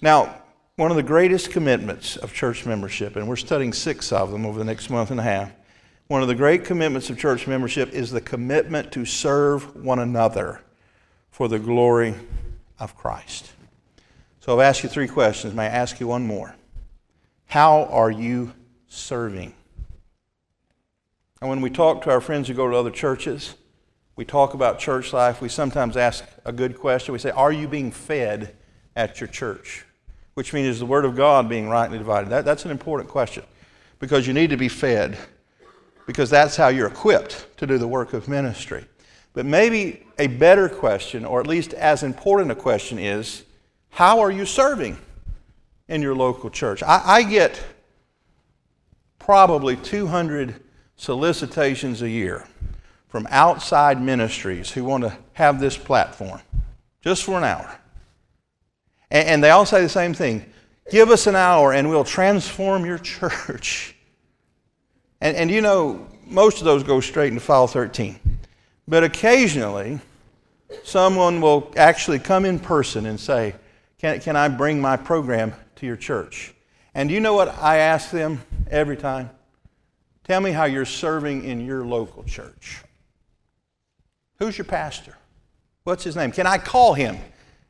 Now, 0.00 0.42
one 0.76 0.90
of 0.90 0.96
the 0.96 1.02
greatest 1.02 1.50
commitments 1.50 2.16
of 2.16 2.32
church 2.32 2.64
membership, 2.64 3.16
and 3.16 3.28
we're 3.28 3.36
studying 3.36 3.72
six 3.72 4.10
of 4.10 4.30
them 4.30 4.46
over 4.46 4.58
the 4.58 4.64
next 4.64 4.90
month 4.90 5.10
and 5.10 5.20
a 5.20 5.22
half. 5.22 5.52
One 6.08 6.22
of 6.22 6.28
the 6.28 6.34
great 6.34 6.64
commitments 6.64 7.10
of 7.10 7.18
church 7.18 7.46
membership 7.46 7.92
is 7.92 8.10
the 8.10 8.20
commitment 8.20 8.90
to 8.92 9.04
serve 9.04 9.76
one 9.76 9.98
another 9.98 10.60
for 11.30 11.46
the 11.46 11.58
glory 11.58 12.14
of 12.78 12.96
Christ. 12.96 13.52
So 14.40 14.54
I've 14.54 14.64
asked 14.64 14.82
you 14.82 14.88
three 14.88 15.08
questions. 15.08 15.54
May 15.54 15.64
I 15.64 15.68
ask 15.68 16.00
you 16.00 16.08
one 16.08 16.26
more? 16.26 16.56
How 17.46 17.84
are 17.84 18.10
you 18.10 18.52
serving? 18.88 19.54
And 21.42 21.48
when 21.48 21.60
we 21.60 21.70
talk 21.70 22.02
to 22.02 22.10
our 22.10 22.20
friends 22.20 22.46
who 22.46 22.54
go 22.54 22.70
to 22.70 22.76
other 22.76 22.92
churches, 22.92 23.56
we 24.14 24.24
talk 24.24 24.54
about 24.54 24.78
church 24.78 25.12
life, 25.12 25.40
we 25.40 25.48
sometimes 25.48 25.96
ask 25.96 26.24
a 26.44 26.52
good 26.52 26.78
question. 26.78 27.12
We 27.12 27.18
say, 27.18 27.30
Are 27.30 27.50
you 27.50 27.66
being 27.66 27.90
fed 27.90 28.54
at 28.94 29.20
your 29.20 29.26
church? 29.26 29.84
Which 30.34 30.52
means, 30.52 30.68
is 30.68 30.78
the 30.78 30.86
Word 30.86 31.04
of 31.04 31.16
God 31.16 31.48
being 31.48 31.68
rightly 31.68 31.98
divided? 31.98 32.30
That, 32.30 32.44
that's 32.44 32.64
an 32.64 32.70
important 32.70 33.10
question 33.10 33.42
because 33.98 34.24
you 34.24 34.32
need 34.32 34.50
to 34.50 34.56
be 34.56 34.68
fed, 34.68 35.18
because 36.06 36.30
that's 36.30 36.54
how 36.54 36.68
you're 36.68 36.86
equipped 36.86 37.48
to 37.56 37.66
do 37.66 37.76
the 37.76 37.88
work 37.88 38.12
of 38.12 38.28
ministry. 38.28 38.84
But 39.32 39.44
maybe 39.44 40.06
a 40.20 40.28
better 40.28 40.68
question, 40.68 41.24
or 41.24 41.40
at 41.40 41.48
least 41.48 41.74
as 41.74 42.04
important 42.04 42.52
a 42.52 42.54
question, 42.54 43.00
is 43.00 43.42
how 43.90 44.20
are 44.20 44.30
you 44.30 44.46
serving 44.46 44.96
in 45.88 46.02
your 46.02 46.14
local 46.14 46.50
church? 46.50 46.84
I, 46.84 47.02
I 47.04 47.22
get 47.24 47.60
probably 49.18 49.74
200 49.74 50.62
solicitations 51.02 52.00
a 52.00 52.08
year 52.08 52.46
from 53.08 53.26
outside 53.28 54.00
ministries 54.00 54.70
who 54.70 54.84
want 54.84 55.02
to 55.02 55.12
have 55.32 55.58
this 55.58 55.76
platform 55.76 56.40
just 57.00 57.24
for 57.24 57.36
an 57.36 57.42
hour. 57.42 57.76
And, 59.10 59.28
and 59.28 59.44
they 59.44 59.50
all 59.50 59.66
say 59.66 59.82
the 59.82 59.88
same 59.88 60.14
thing 60.14 60.46
give 60.92 61.10
us 61.10 61.26
an 61.26 61.34
hour 61.34 61.72
and 61.72 61.90
we'll 61.90 62.04
transform 62.04 62.86
your 62.86 62.98
church. 63.18 63.96
And, 65.20 65.36
and 65.36 65.50
you 65.50 65.60
know, 65.60 66.06
most 66.24 66.60
of 66.60 66.64
those 66.66 66.84
go 66.84 67.00
straight 67.00 67.28
into 67.28 67.40
file 67.40 67.66
13. 67.66 68.20
But 68.86 69.02
occasionally, 69.02 69.98
someone 70.84 71.40
will 71.40 71.72
actually 71.76 72.20
come 72.20 72.44
in 72.44 72.60
person 72.60 73.06
and 73.06 73.18
say, 73.18 73.56
Can, 73.98 74.20
can 74.20 74.36
I 74.36 74.46
bring 74.46 74.80
my 74.80 74.96
program 74.96 75.52
to 75.76 75.86
your 75.86 75.96
church? 75.96 76.54
And 76.94 77.10
you 77.10 77.18
know 77.18 77.34
what 77.34 77.48
I 77.58 77.78
ask 77.78 78.12
them 78.12 78.42
every 78.70 78.96
time? 78.96 79.30
Tell 80.24 80.40
me 80.40 80.52
how 80.52 80.64
you're 80.64 80.84
serving 80.84 81.44
in 81.44 81.64
your 81.64 81.84
local 81.84 82.22
church. 82.24 82.82
Who's 84.38 84.56
your 84.56 84.64
pastor? 84.64 85.16
What's 85.84 86.04
his 86.04 86.16
name? 86.16 86.32
Can 86.32 86.46
I 86.46 86.58
call 86.58 86.94
him 86.94 87.18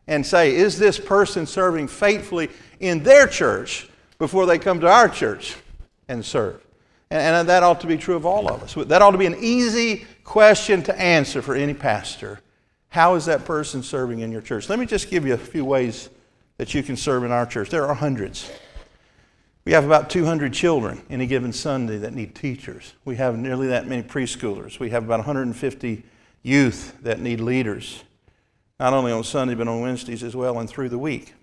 and 0.07 0.25
say, 0.25 0.55
Is 0.55 0.79
this 0.79 0.99
person 0.99 1.47
serving 1.47 1.89
faithfully 1.89 2.51
in 2.81 3.03
their 3.03 3.27
church 3.27 3.89
before 4.19 4.47
they 4.47 4.59
come 4.59 4.81
to 4.81 4.89
our 4.89 5.09
church 5.09 5.57
and 6.09 6.25
serve? 6.25 6.65
And, 7.11 7.21
and 7.21 7.49
that 7.49 7.63
ought 7.63 7.81
to 7.83 7.87
be 7.87 7.97
true 7.97 8.17
of 8.17 8.27
all 8.27 8.51
of 8.51 8.63
us. 8.63 8.75
That 8.75 9.03
ought 9.03 9.11
to 9.13 9.19
be 9.19 9.27
an 9.27 9.37
easy 9.41 10.07
question 10.25 10.83
to 10.85 11.01
answer 11.01 11.43
for 11.43 11.55
any 11.55 11.75
pastor. 11.75 12.41
How 12.89 13.15
is 13.15 13.25
that 13.27 13.45
person 13.45 13.83
serving 13.83 14.21
in 14.21 14.31
your 14.31 14.43
church? 14.43 14.69
Let 14.69 14.79
me 14.79 14.87
just 14.87 15.11
give 15.11 15.27
you 15.27 15.35
a 15.35 15.39
few 15.39 15.65
ways 15.65 16.11
that 16.59 16.75
you 16.75 16.83
can 16.83 16.97
serve 16.97 17.25
in 17.25 17.33
our 17.33 17.47
church. 17.47 17.71
There 17.71 17.87
are 17.87 17.95
hundreds. 17.95 18.51
We 19.65 19.73
have 19.73 19.85
about 19.85 20.11
200 20.11 20.53
children 20.53 21.03
any 21.09 21.27
given 21.27 21.53
Sunday 21.53 21.99
that 21.99 22.15
need 22.15 22.35
teachers. 22.35 22.95
We 23.05 23.17
have 23.17 23.39
nearly 23.39 23.69
that 23.69 23.87
many 23.87 24.03
preschoolers. 24.03 24.81
We 24.81 24.91
have 24.91 25.05
about 25.05 25.21
150 25.21 26.03
youth 26.43 26.97
that 27.03 27.21
need 27.21 27.41
leaders, 27.41 28.03
not 28.81 28.93
only 28.93 29.13
on 29.13 29.23
Sunday, 29.23 29.55
but 29.55 29.69
on 29.69 29.81
Wednesdays 29.81 30.25
as 30.25 30.35
well 30.35 30.59
and 30.59 30.69
through 30.69 30.89
the 30.89 30.99
week. 30.99 31.35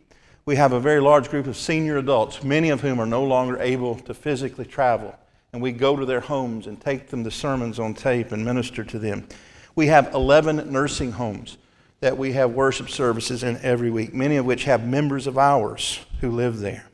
We 0.46 0.58
have 0.58 0.74
a 0.74 0.80
very 0.80 1.00
large 1.00 1.30
group 1.30 1.48
of 1.48 1.56
senior 1.56 1.98
adults, 1.98 2.44
many 2.44 2.70
of 2.70 2.82
whom 2.82 3.00
are 3.00 3.06
no 3.06 3.24
longer 3.24 3.58
able 3.62 3.96
to 4.00 4.14
physically 4.14 4.66
travel 4.66 5.16
and 5.54 5.62
we 5.62 5.72
go 5.72 5.96
to 5.96 6.06
their 6.06 6.20
homes 6.20 6.68
and 6.68 6.80
take 6.80 7.08
them 7.08 7.24
the 7.24 7.32
sermons 7.32 7.80
on 7.80 7.94
tape 7.94 8.32
and 8.32 8.46
minister 8.46 8.84
to 8.84 9.00
them. 9.00 9.28
We 9.76 9.88
have 9.88 10.14
11 10.14 10.72
nursing 10.72 11.14
homes 11.14 11.58
that 12.02 12.18
we 12.18 12.34
have 12.34 12.52
worship 12.52 12.90
services 12.90 13.44
in 13.44 13.58
every 13.58 13.90
week, 13.90 14.14
many 14.14 14.38
of 14.38 14.46
which 14.46 14.66
have 14.66 14.88
members 14.88 15.28
of 15.28 15.38
ours 15.38 16.00
who 16.22 16.32
live 16.32 16.60
there. 16.60 16.89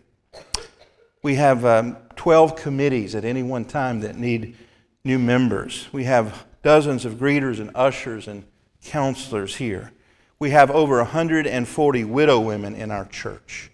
We 1.25 1.33
have 1.37 1.65
um, 1.65 1.97
12 2.17 2.55
committees 2.55 3.15
at 3.15 3.25
any 3.25 3.41
one 3.41 3.65
time 3.65 4.01
that 4.01 4.15
need 4.15 4.55
new 5.03 5.17
members. 5.17 5.87
We 5.91 6.03
have 6.03 6.45
dozens 6.61 7.03
of 7.03 7.13
greeters 7.13 7.59
and 7.59 7.71
ushers 7.73 8.27
and 8.27 8.43
counselors 8.83 9.55
here. 9.55 9.91
We 10.37 10.51
have 10.51 10.69
over 10.69 10.97
140 10.97 12.03
widow 12.03 12.39
women 12.39 12.75
in 12.75 12.91
our 12.91 13.05
church. 13.05 13.71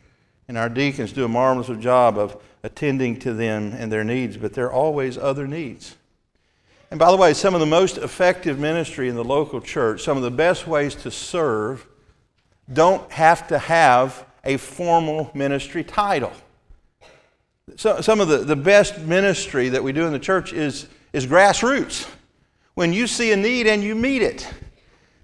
And 0.47 0.57
our 0.57 0.69
deacons 0.69 1.11
do 1.11 1.25
a 1.25 1.27
marvelous 1.27 1.77
job 1.83 2.17
of 2.17 2.41
attending 2.63 3.19
to 3.19 3.33
them 3.33 3.73
and 3.77 3.91
their 3.91 4.05
needs, 4.05 4.37
but 4.37 4.53
there 4.53 4.67
are 4.67 4.73
always 4.73 5.17
other 5.17 5.45
needs. 5.45 5.97
And 6.89 6.97
by 6.97 7.11
the 7.11 7.17
way, 7.17 7.33
some 7.33 7.53
of 7.53 7.59
the 7.59 7.65
most 7.65 7.97
effective 7.97 8.59
ministry 8.59 9.09
in 9.09 9.15
the 9.15 9.25
local 9.25 9.59
church, 9.59 10.03
some 10.03 10.15
of 10.15 10.23
the 10.23 10.31
best 10.31 10.67
ways 10.67 10.95
to 10.95 11.11
serve, 11.11 11.85
don't 12.71 13.11
have 13.11 13.49
to 13.49 13.59
have 13.59 14.25
a 14.45 14.55
formal 14.55 15.29
ministry 15.33 15.83
title. 15.83 16.31
So, 17.75 18.01
some 18.01 18.19
of 18.19 18.27
the, 18.27 18.37
the 18.37 18.55
best 18.55 18.99
ministry 18.99 19.69
that 19.69 19.83
we 19.83 19.91
do 19.91 20.05
in 20.05 20.13
the 20.13 20.19
church 20.19 20.53
is, 20.53 20.87
is 21.13 21.25
grassroots. 21.25 22.09
When 22.73 22.93
you 22.93 23.07
see 23.07 23.31
a 23.31 23.37
need 23.37 23.67
and 23.67 23.83
you 23.83 23.95
meet 23.95 24.21
it. 24.21 24.47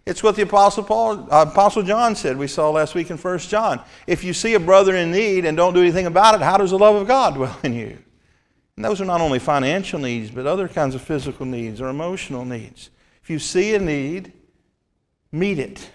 It's 0.05 0.23
what 0.23 0.37
the 0.37 0.43
Apostle 0.43 0.83
Paul, 0.83 1.27
Apostle 1.29 1.83
John 1.83 2.15
said. 2.15 2.37
We 2.37 2.47
saw 2.47 2.69
last 2.69 2.95
week 2.95 3.09
in 3.09 3.17
1 3.17 3.39
John. 3.39 3.81
If 4.07 4.23
you 4.23 4.33
see 4.33 4.53
a 4.53 4.59
brother 4.59 4.95
in 4.95 5.11
need 5.11 5.43
and 5.43 5.57
don't 5.57 5.73
do 5.73 5.81
anything 5.81 6.05
about 6.05 6.35
it, 6.35 6.41
how 6.41 6.55
does 6.55 6.71
the 6.71 6.77
love 6.77 6.95
of 6.95 7.07
God 7.07 7.33
dwell 7.35 7.57
in 7.63 7.73
you? 7.73 7.97
And 8.77 8.85
those 8.85 9.01
are 9.01 9.05
not 9.05 9.19
only 9.19 9.39
financial 9.39 9.99
needs, 9.99 10.31
but 10.31 10.45
other 10.45 10.69
kinds 10.69 10.95
of 10.95 11.01
physical 11.01 11.45
needs 11.45 11.81
or 11.81 11.89
emotional 11.89 12.45
needs. 12.45 12.89
If 13.21 13.29
you 13.29 13.39
see 13.39 13.75
a 13.75 13.79
need, 13.79 14.31
meet 15.31 15.59
it. 15.59 15.89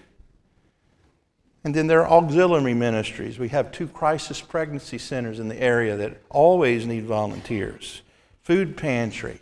And 1.64 1.74
then 1.74 1.86
there 1.86 2.04
are 2.04 2.18
auxiliary 2.24 2.74
ministries. 2.74 3.38
We 3.38 3.48
have 3.50 3.70
two 3.70 3.86
crisis 3.86 4.40
pregnancy 4.40 4.98
centers 4.98 5.38
in 5.38 5.48
the 5.48 5.60
area 5.60 5.96
that 5.96 6.20
always 6.28 6.86
need 6.86 7.04
volunteers, 7.04 8.02
food 8.42 8.76
pantry. 8.76 9.40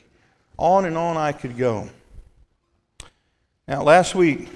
On 0.59 0.85
and 0.85 0.98
on 0.98 1.16
I 1.16 1.33
could 1.33 1.56
go. 1.56 1.88
Now, 3.66 3.83
last 3.83 4.14
week, 4.14 4.48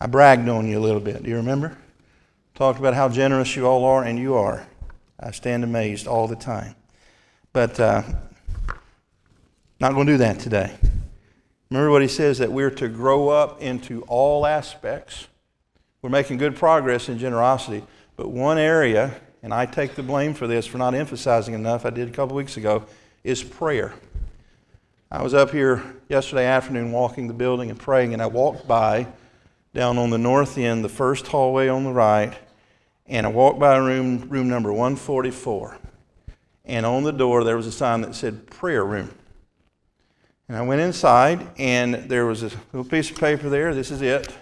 I 0.00 0.06
bragged 0.06 0.48
on 0.48 0.66
you 0.66 0.78
a 0.78 0.80
little 0.80 1.00
bit. 1.00 1.22
Do 1.22 1.28
you 1.28 1.36
remember? 1.36 1.76
Talked 2.54 2.78
about 2.78 2.94
how 2.94 3.08
generous 3.08 3.54
you 3.56 3.66
all 3.66 3.84
are, 3.84 4.04
and 4.04 4.18
you 4.18 4.34
are. 4.34 4.66
I 5.18 5.32
stand 5.32 5.64
amazed 5.64 6.06
all 6.06 6.26
the 6.26 6.36
time. 6.36 6.74
But 7.52 7.78
uh, 7.78 8.02
not 9.80 9.92
going 9.92 10.06
to 10.06 10.12
do 10.14 10.18
that 10.18 10.38
today. 10.38 10.74
Remember 11.70 11.90
what 11.90 12.02
he 12.02 12.08
says 12.08 12.38
that 12.38 12.50
we're 12.50 12.70
to 12.70 12.88
grow 12.88 13.28
up 13.28 13.60
into 13.60 14.02
all 14.02 14.46
aspects. 14.46 15.28
We're 16.02 16.10
making 16.10 16.38
good 16.38 16.56
progress 16.56 17.10
in 17.10 17.18
generosity, 17.18 17.84
but 18.16 18.30
one 18.30 18.56
area, 18.56 19.14
and 19.42 19.52
I 19.52 19.66
take 19.66 19.94
the 19.94 20.02
blame 20.02 20.32
for 20.32 20.46
this 20.46 20.64
for 20.64 20.78
not 20.78 20.94
emphasizing 20.94 21.52
enough, 21.52 21.84
I 21.84 21.90
did 21.90 22.08
a 22.08 22.12
couple 22.12 22.36
weeks 22.36 22.56
ago, 22.56 22.86
is 23.22 23.42
prayer. 23.42 23.92
I 25.10 25.22
was 25.22 25.34
up 25.34 25.50
here 25.50 25.82
yesterday 26.08 26.46
afternoon 26.46 26.90
walking 26.90 27.28
the 27.28 27.34
building 27.34 27.68
and 27.68 27.78
praying, 27.78 28.14
and 28.14 28.22
I 28.22 28.26
walked 28.26 28.66
by 28.66 29.08
down 29.74 29.98
on 29.98 30.08
the 30.08 30.18
north 30.18 30.56
end, 30.56 30.82
the 30.82 30.88
first 30.88 31.26
hallway 31.26 31.68
on 31.68 31.84
the 31.84 31.92
right, 31.92 32.32
and 33.06 33.26
I 33.26 33.28
walked 33.28 33.58
by 33.58 33.76
room, 33.76 34.26
room 34.30 34.48
number 34.48 34.72
144. 34.72 35.76
And 36.64 36.86
on 36.86 37.02
the 37.02 37.12
door, 37.12 37.44
there 37.44 37.56
was 37.56 37.66
a 37.66 37.72
sign 37.72 38.00
that 38.02 38.14
said 38.14 38.46
prayer 38.46 38.84
room. 38.84 39.10
And 40.48 40.56
I 40.56 40.62
went 40.62 40.80
inside, 40.80 41.46
and 41.58 41.94
there 42.08 42.24
was 42.24 42.42
a 42.42 42.50
little 42.72 42.84
piece 42.84 43.10
of 43.10 43.18
paper 43.18 43.50
there. 43.50 43.74
This 43.74 43.90
is 43.90 44.00
it. 44.00 44.32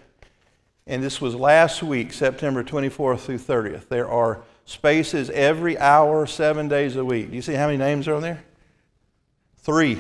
And 0.89 1.03
this 1.03 1.21
was 1.21 1.35
last 1.35 1.83
week, 1.83 2.15
September 2.15 2.65
24th 2.65 3.21
through 3.21 3.39
30th. 3.39 3.89
There 3.89 4.09
are 4.09 4.41
spaces 4.65 5.29
every 5.29 5.79
hour, 5.79 6.27
seven 6.27 6.67
days 6.67 6.97
a 6.97 7.05
week. 7.05 7.29
Do 7.29 7.37
you 7.37 7.43
see 7.43 7.53
how 7.53 7.67
many 7.67 7.77
names 7.77 8.09
are 8.09 8.15
on 8.15 8.23
there? 8.23 8.43
Three. 9.59 9.99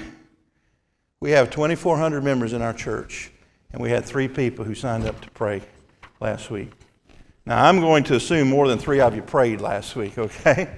We 1.20 1.32
have 1.32 1.50
2,400 1.50 2.24
members 2.24 2.54
in 2.54 2.62
our 2.62 2.72
church, 2.72 3.30
and 3.70 3.82
we 3.82 3.90
had 3.90 4.06
three 4.06 4.28
people 4.28 4.64
who 4.64 4.74
signed 4.74 5.06
up 5.06 5.20
to 5.20 5.30
pray 5.32 5.60
last 6.20 6.50
week. 6.50 6.70
Now, 7.44 7.62
I'm 7.62 7.80
going 7.80 8.04
to 8.04 8.14
assume 8.14 8.48
more 8.48 8.66
than 8.66 8.78
three 8.78 9.00
of 9.00 9.14
you 9.14 9.20
prayed 9.20 9.60
last 9.60 9.94
week, 9.94 10.16
okay? 10.18 10.70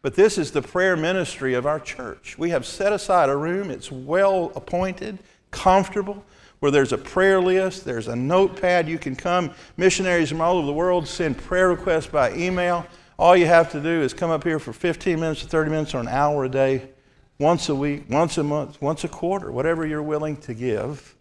But 0.00 0.14
this 0.14 0.38
is 0.38 0.52
the 0.52 0.62
prayer 0.62 0.96
ministry 0.96 1.52
of 1.52 1.66
our 1.66 1.80
church. 1.80 2.38
We 2.38 2.48
have 2.48 2.64
set 2.64 2.94
aside 2.94 3.28
a 3.28 3.36
room, 3.36 3.70
it's 3.70 3.92
well 3.92 4.52
appointed, 4.56 5.18
comfortable, 5.50 6.24
where 6.60 6.70
there's 6.70 6.92
a 6.92 6.98
prayer 6.98 7.40
list, 7.40 7.84
there's 7.84 8.08
a 8.08 8.14
notepad. 8.14 8.88
You 8.88 8.98
can 8.98 9.16
come. 9.16 9.50
Missionaries 9.76 10.28
from 10.28 10.40
all 10.40 10.58
over 10.58 10.66
the 10.66 10.72
world 10.72 11.08
send 11.08 11.38
prayer 11.38 11.68
requests 11.68 12.06
by 12.06 12.32
email. 12.34 12.86
All 13.18 13.36
you 13.36 13.46
have 13.46 13.72
to 13.72 13.80
do 13.80 14.02
is 14.02 14.14
come 14.14 14.30
up 14.30 14.44
here 14.44 14.58
for 14.58 14.72
15 14.72 15.18
minutes 15.18 15.42
to 15.42 15.48
30 15.48 15.70
minutes 15.70 15.94
or 15.94 16.00
an 16.00 16.08
hour 16.08 16.44
a 16.44 16.48
day 16.48 16.90
once 17.38 17.68
a 17.70 17.74
week, 17.74 18.04
once 18.08 18.38
a 18.38 18.42
month, 18.42 18.80
once 18.80 19.02
a 19.02 19.08
quarter, 19.08 19.50
whatever 19.50 19.86
you're 19.86 20.02
willing 20.02 20.36
to 20.36 20.54
give, 20.54 21.16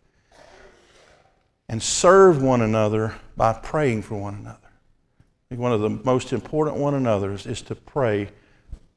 and 1.69 1.82
serve 1.82 2.41
one 2.41 2.62
another 2.62 3.15
by 3.38 3.54
praying 3.54 4.02
for 4.02 4.19
one 4.19 4.36
another. 4.36 4.58
I 4.63 5.45
think 5.49 5.62
one 5.62 5.71
of 5.71 5.82
the 5.82 5.89
most 5.89 6.34
important 6.34 6.78
one 6.78 6.93
another's 6.93 7.45
is 7.45 7.62
to 7.63 7.75
pray 7.75 8.30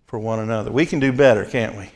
for 0.07 0.19
one 0.19 0.41
another. 0.41 0.71
We 0.73 0.85
can 0.85 1.01
do 1.01 1.13
better, 1.13 1.45
can't 1.45 1.77
we? 1.77 1.91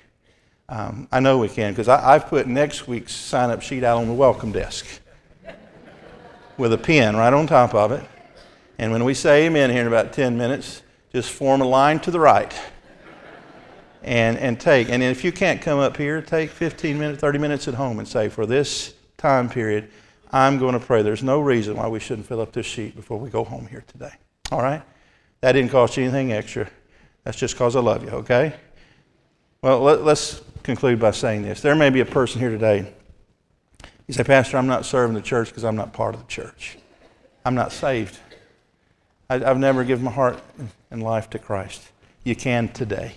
Um, 0.68 1.06
I 1.12 1.20
know 1.20 1.38
we 1.38 1.48
can 1.48 1.72
because 1.72 1.88
I've 1.88 2.26
put 2.26 2.46
next 2.48 2.88
week's 2.88 3.12
sign 3.14 3.50
up 3.50 3.62
sheet 3.62 3.84
out 3.84 3.98
on 3.98 4.08
the 4.08 4.14
welcome 4.14 4.50
desk 4.50 4.84
with 6.56 6.72
a 6.72 6.78
pen 6.78 7.16
right 7.16 7.32
on 7.32 7.46
top 7.46 7.74
of 7.74 7.92
it. 7.92 8.04
And 8.78 8.90
when 8.90 9.04
we 9.04 9.14
say 9.14 9.46
amen 9.46 9.70
here 9.70 9.82
in 9.82 9.86
about 9.86 10.12
10 10.12 10.36
minutes, 10.36 10.82
just 11.12 11.30
form 11.30 11.60
a 11.60 11.64
line 11.64 12.00
to 12.00 12.10
the 12.10 12.18
right 12.18 12.52
and, 14.02 14.38
and 14.38 14.58
take. 14.58 14.88
And 14.88 15.02
if 15.02 15.22
you 15.22 15.32
can't 15.32 15.62
come 15.62 15.78
up 15.78 15.96
here, 15.96 16.20
take 16.20 16.50
15 16.50 16.98
minutes, 16.98 17.20
30 17.20 17.38
minutes 17.38 17.68
at 17.68 17.74
home 17.74 17.98
and 17.98 18.08
say, 18.08 18.28
for 18.28 18.44
this 18.44 18.94
time 19.16 19.48
period, 19.48 19.88
I'm 20.32 20.58
going 20.58 20.74
to 20.74 20.84
pray. 20.84 21.02
There's 21.02 21.22
no 21.22 21.40
reason 21.40 21.76
why 21.76 21.86
we 21.86 22.00
shouldn't 22.00 22.26
fill 22.26 22.40
up 22.40 22.52
this 22.52 22.66
sheet 22.66 22.96
before 22.96 23.18
we 23.18 23.30
go 23.30 23.44
home 23.44 23.66
here 23.66 23.84
today. 23.86 24.12
All 24.50 24.62
right? 24.62 24.82
That 25.40 25.52
didn't 25.52 25.70
cost 25.70 25.96
you 25.96 26.02
anything 26.02 26.32
extra. 26.32 26.68
That's 27.24 27.38
just 27.38 27.54
because 27.54 27.76
I 27.76 27.80
love 27.80 28.02
you, 28.02 28.10
okay? 28.10 28.54
Well, 29.66 29.80
let, 29.80 29.98
us 30.06 30.40
conclude 30.62 31.00
by 31.00 31.10
saying 31.10 31.42
this. 31.42 31.60
There 31.60 31.74
may 31.74 31.90
be 31.90 31.98
a 31.98 32.06
person 32.06 32.40
here 32.40 32.50
today. 32.50 32.86
You 34.06 34.14
say, 34.14 34.22
Pastor, 34.22 34.58
I'm 34.58 34.68
not 34.68 34.86
serving 34.86 35.16
the 35.16 35.20
church 35.20 35.48
because 35.48 35.64
I'm 35.64 35.74
not 35.74 35.92
part 35.92 36.14
of 36.14 36.20
the 36.20 36.28
church. 36.28 36.78
I'm 37.44 37.56
not 37.56 37.72
saved. 37.72 38.16
I, 39.28 39.38
have 39.38 39.58
never 39.58 39.82
given 39.82 40.04
my 40.04 40.12
heart 40.12 40.40
and 40.92 41.02
life 41.02 41.30
to 41.30 41.40
Christ. 41.40 41.82
You 42.22 42.36
can 42.36 42.68
today. 42.68 43.14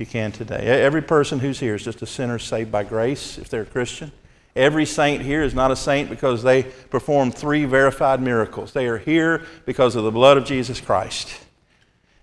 You 0.00 0.06
can 0.06 0.32
today. 0.32 0.66
Every 0.66 1.00
person 1.00 1.38
who's 1.38 1.60
here 1.60 1.76
is 1.76 1.84
just 1.84 2.02
a 2.02 2.06
sinner 2.06 2.40
saved 2.40 2.72
by 2.72 2.82
grace 2.82 3.38
if 3.38 3.48
they're 3.48 3.62
a 3.62 3.64
Christian. 3.64 4.10
Every 4.56 4.84
saint 4.84 5.22
here 5.22 5.44
is 5.44 5.54
not 5.54 5.70
a 5.70 5.76
saint 5.76 6.10
because 6.10 6.42
they 6.42 6.64
performed 6.64 7.36
three 7.36 7.66
verified 7.66 8.20
miracles. 8.20 8.72
They 8.72 8.88
are 8.88 8.98
here 8.98 9.46
because 9.64 9.94
of 9.94 10.02
the 10.02 10.10
blood 10.10 10.38
of 10.38 10.44
Jesus 10.44 10.80
Christ. 10.80 11.38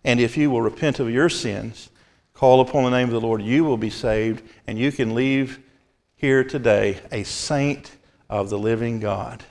And 0.03 0.19
if 0.19 0.35
you 0.35 0.51
will 0.51 0.61
repent 0.61 0.99
of 0.99 1.09
your 1.09 1.29
sins, 1.29 1.89
call 2.39 2.61
upon 2.61 2.85
the 2.85 2.89
name 2.89 3.09
of 3.09 3.11
the 3.11 3.19
Lord, 3.19 3.41
you 3.41 3.65
will 3.65 3.75
be 3.75 3.89
saved, 3.89 4.41
and 4.65 4.79
you 4.79 4.93
can 4.93 5.13
leave 5.13 5.59
here 6.15 6.41
today 6.41 6.97
a 7.11 7.23
saint 7.23 7.97
of 8.29 8.49
the 8.49 8.57
living 8.57 9.01
God. 9.01 9.43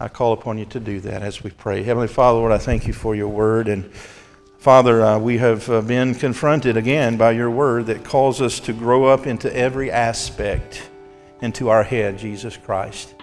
I 0.00 0.08
call 0.08 0.32
upon 0.32 0.58
you 0.58 0.64
to 0.64 0.80
do 0.80 0.98
that 1.02 1.22
as 1.22 1.44
we 1.44 1.50
pray. 1.50 1.84
Heavenly 1.84 2.08
Father, 2.08 2.40
Lord, 2.40 2.50
I 2.50 2.58
thank 2.58 2.88
you 2.88 2.92
for 2.92 3.14
your 3.14 3.28
word. 3.28 3.68
And 3.68 3.94
Father, 4.58 5.04
uh, 5.04 5.18
we 5.20 5.38
have 5.38 5.70
uh, 5.70 5.82
been 5.82 6.16
confronted 6.16 6.76
again 6.76 7.16
by 7.16 7.30
your 7.30 7.48
word 7.48 7.86
that 7.86 8.02
calls 8.02 8.42
us 8.42 8.58
to 8.58 8.72
grow 8.72 9.04
up 9.04 9.28
into 9.28 9.56
every 9.56 9.92
aspect 9.92 10.90
into 11.42 11.68
our 11.68 11.84
head, 11.84 12.18
Jesus 12.18 12.56
Christ. 12.56 13.14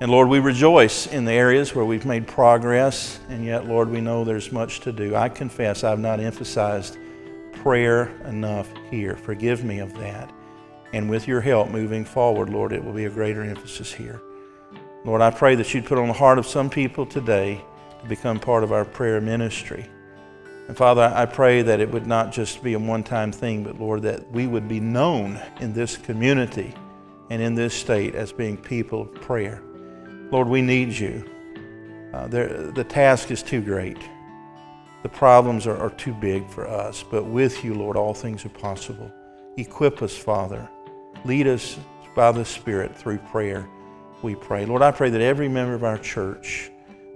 And 0.00 0.12
Lord, 0.12 0.28
we 0.28 0.38
rejoice 0.38 1.08
in 1.08 1.24
the 1.24 1.32
areas 1.32 1.74
where 1.74 1.84
we've 1.84 2.06
made 2.06 2.28
progress, 2.28 3.18
and 3.30 3.44
yet, 3.44 3.66
Lord, 3.66 3.90
we 3.90 4.00
know 4.00 4.22
there's 4.22 4.52
much 4.52 4.78
to 4.82 4.92
do. 4.92 5.16
I 5.16 5.28
confess 5.28 5.82
I've 5.82 5.98
not 5.98 6.20
emphasized 6.20 6.98
prayer 7.62 8.08
enough 8.26 8.68
here. 8.90 9.16
Forgive 9.16 9.64
me 9.64 9.78
of 9.80 9.96
that. 9.98 10.32
And 10.92 11.10
with 11.10 11.28
your 11.28 11.40
help 11.40 11.68
moving 11.68 12.04
forward, 12.04 12.48
Lord, 12.48 12.72
it 12.72 12.82
will 12.82 12.92
be 12.92 13.04
a 13.04 13.10
greater 13.10 13.42
emphasis 13.42 13.92
here. 13.92 14.22
Lord, 15.04 15.20
I 15.20 15.30
pray 15.30 15.54
that 15.56 15.72
you'd 15.74 15.86
put 15.86 15.98
on 15.98 16.08
the 16.08 16.14
heart 16.14 16.38
of 16.38 16.46
some 16.46 16.70
people 16.70 17.04
today 17.06 17.62
to 18.00 18.08
become 18.08 18.38
part 18.38 18.64
of 18.64 18.72
our 18.72 18.84
prayer 18.84 19.20
ministry. 19.20 19.86
And 20.68 20.76
Father, 20.76 21.12
I 21.14 21.26
pray 21.26 21.62
that 21.62 21.80
it 21.80 21.90
would 21.90 22.06
not 22.06 22.30
just 22.32 22.62
be 22.62 22.74
a 22.74 22.78
one 22.78 23.02
time 23.02 23.32
thing, 23.32 23.64
but 23.64 23.78
Lord, 23.78 24.02
that 24.02 24.30
we 24.30 24.46
would 24.46 24.68
be 24.68 24.80
known 24.80 25.40
in 25.60 25.72
this 25.72 25.96
community 25.96 26.74
and 27.30 27.42
in 27.42 27.54
this 27.54 27.74
state 27.74 28.14
as 28.14 28.32
being 28.32 28.56
people 28.56 29.02
of 29.02 29.14
prayer. 29.14 29.62
Lord, 30.30 30.48
we 30.48 30.62
need 30.62 30.92
you. 30.92 31.24
Uh, 32.12 32.26
there, 32.28 32.48
the 32.70 32.84
task 32.84 33.30
is 33.30 33.42
too 33.42 33.60
great. 33.60 33.98
The 35.02 35.08
problems 35.08 35.66
are, 35.66 35.76
are 35.76 35.90
too 35.90 36.12
big 36.12 36.48
for 36.48 36.66
us. 36.66 37.04
But 37.08 37.24
with 37.24 37.64
you, 37.64 37.74
Lord, 37.74 37.96
all 37.96 38.14
things 38.14 38.44
are 38.44 38.50
possible. 38.50 39.10
Equip 39.56 40.02
us, 40.02 40.16
Father. 40.16 40.68
Lead 41.24 41.46
us 41.46 41.78
by 42.14 42.32
the 42.32 42.44
Spirit 42.44 42.96
through 42.96 43.18
prayer, 43.18 43.68
we 44.22 44.34
pray. 44.34 44.66
Lord, 44.66 44.82
I 44.82 44.90
pray 44.90 45.10
that 45.10 45.20
every 45.20 45.48
member 45.48 45.74
of 45.74 45.84
our 45.84 45.98
church 45.98 46.70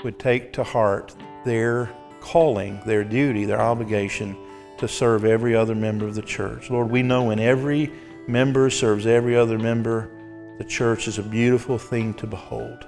would 0.04 0.18
take 0.18 0.52
to 0.54 0.64
heart 0.64 1.14
their 1.44 1.90
calling, 2.20 2.80
their 2.86 3.04
duty, 3.04 3.44
their 3.44 3.60
obligation 3.60 4.36
to 4.78 4.88
serve 4.88 5.24
every 5.24 5.54
other 5.54 5.74
member 5.74 6.06
of 6.06 6.14
the 6.14 6.22
church. 6.22 6.70
Lord, 6.70 6.90
we 6.90 7.02
know 7.02 7.30
in 7.30 7.38
every 7.38 7.92
member 8.26 8.70
serves 8.70 9.06
every 9.06 9.36
other 9.36 9.58
member. 9.58 10.10
The 10.58 10.64
church 10.64 11.08
is 11.08 11.18
a 11.18 11.22
beautiful 11.22 11.78
thing 11.78 12.14
to 12.14 12.26
behold. 12.26 12.86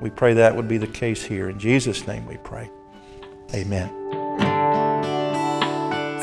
We 0.00 0.10
pray 0.10 0.34
that 0.34 0.54
would 0.54 0.68
be 0.68 0.78
the 0.78 0.86
case 0.86 1.22
here. 1.22 1.48
In 1.48 1.58
Jesus' 1.58 2.06
name 2.06 2.26
we 2.26 2.36
pray. 2.38 2.70
Amen. 3.54 4.13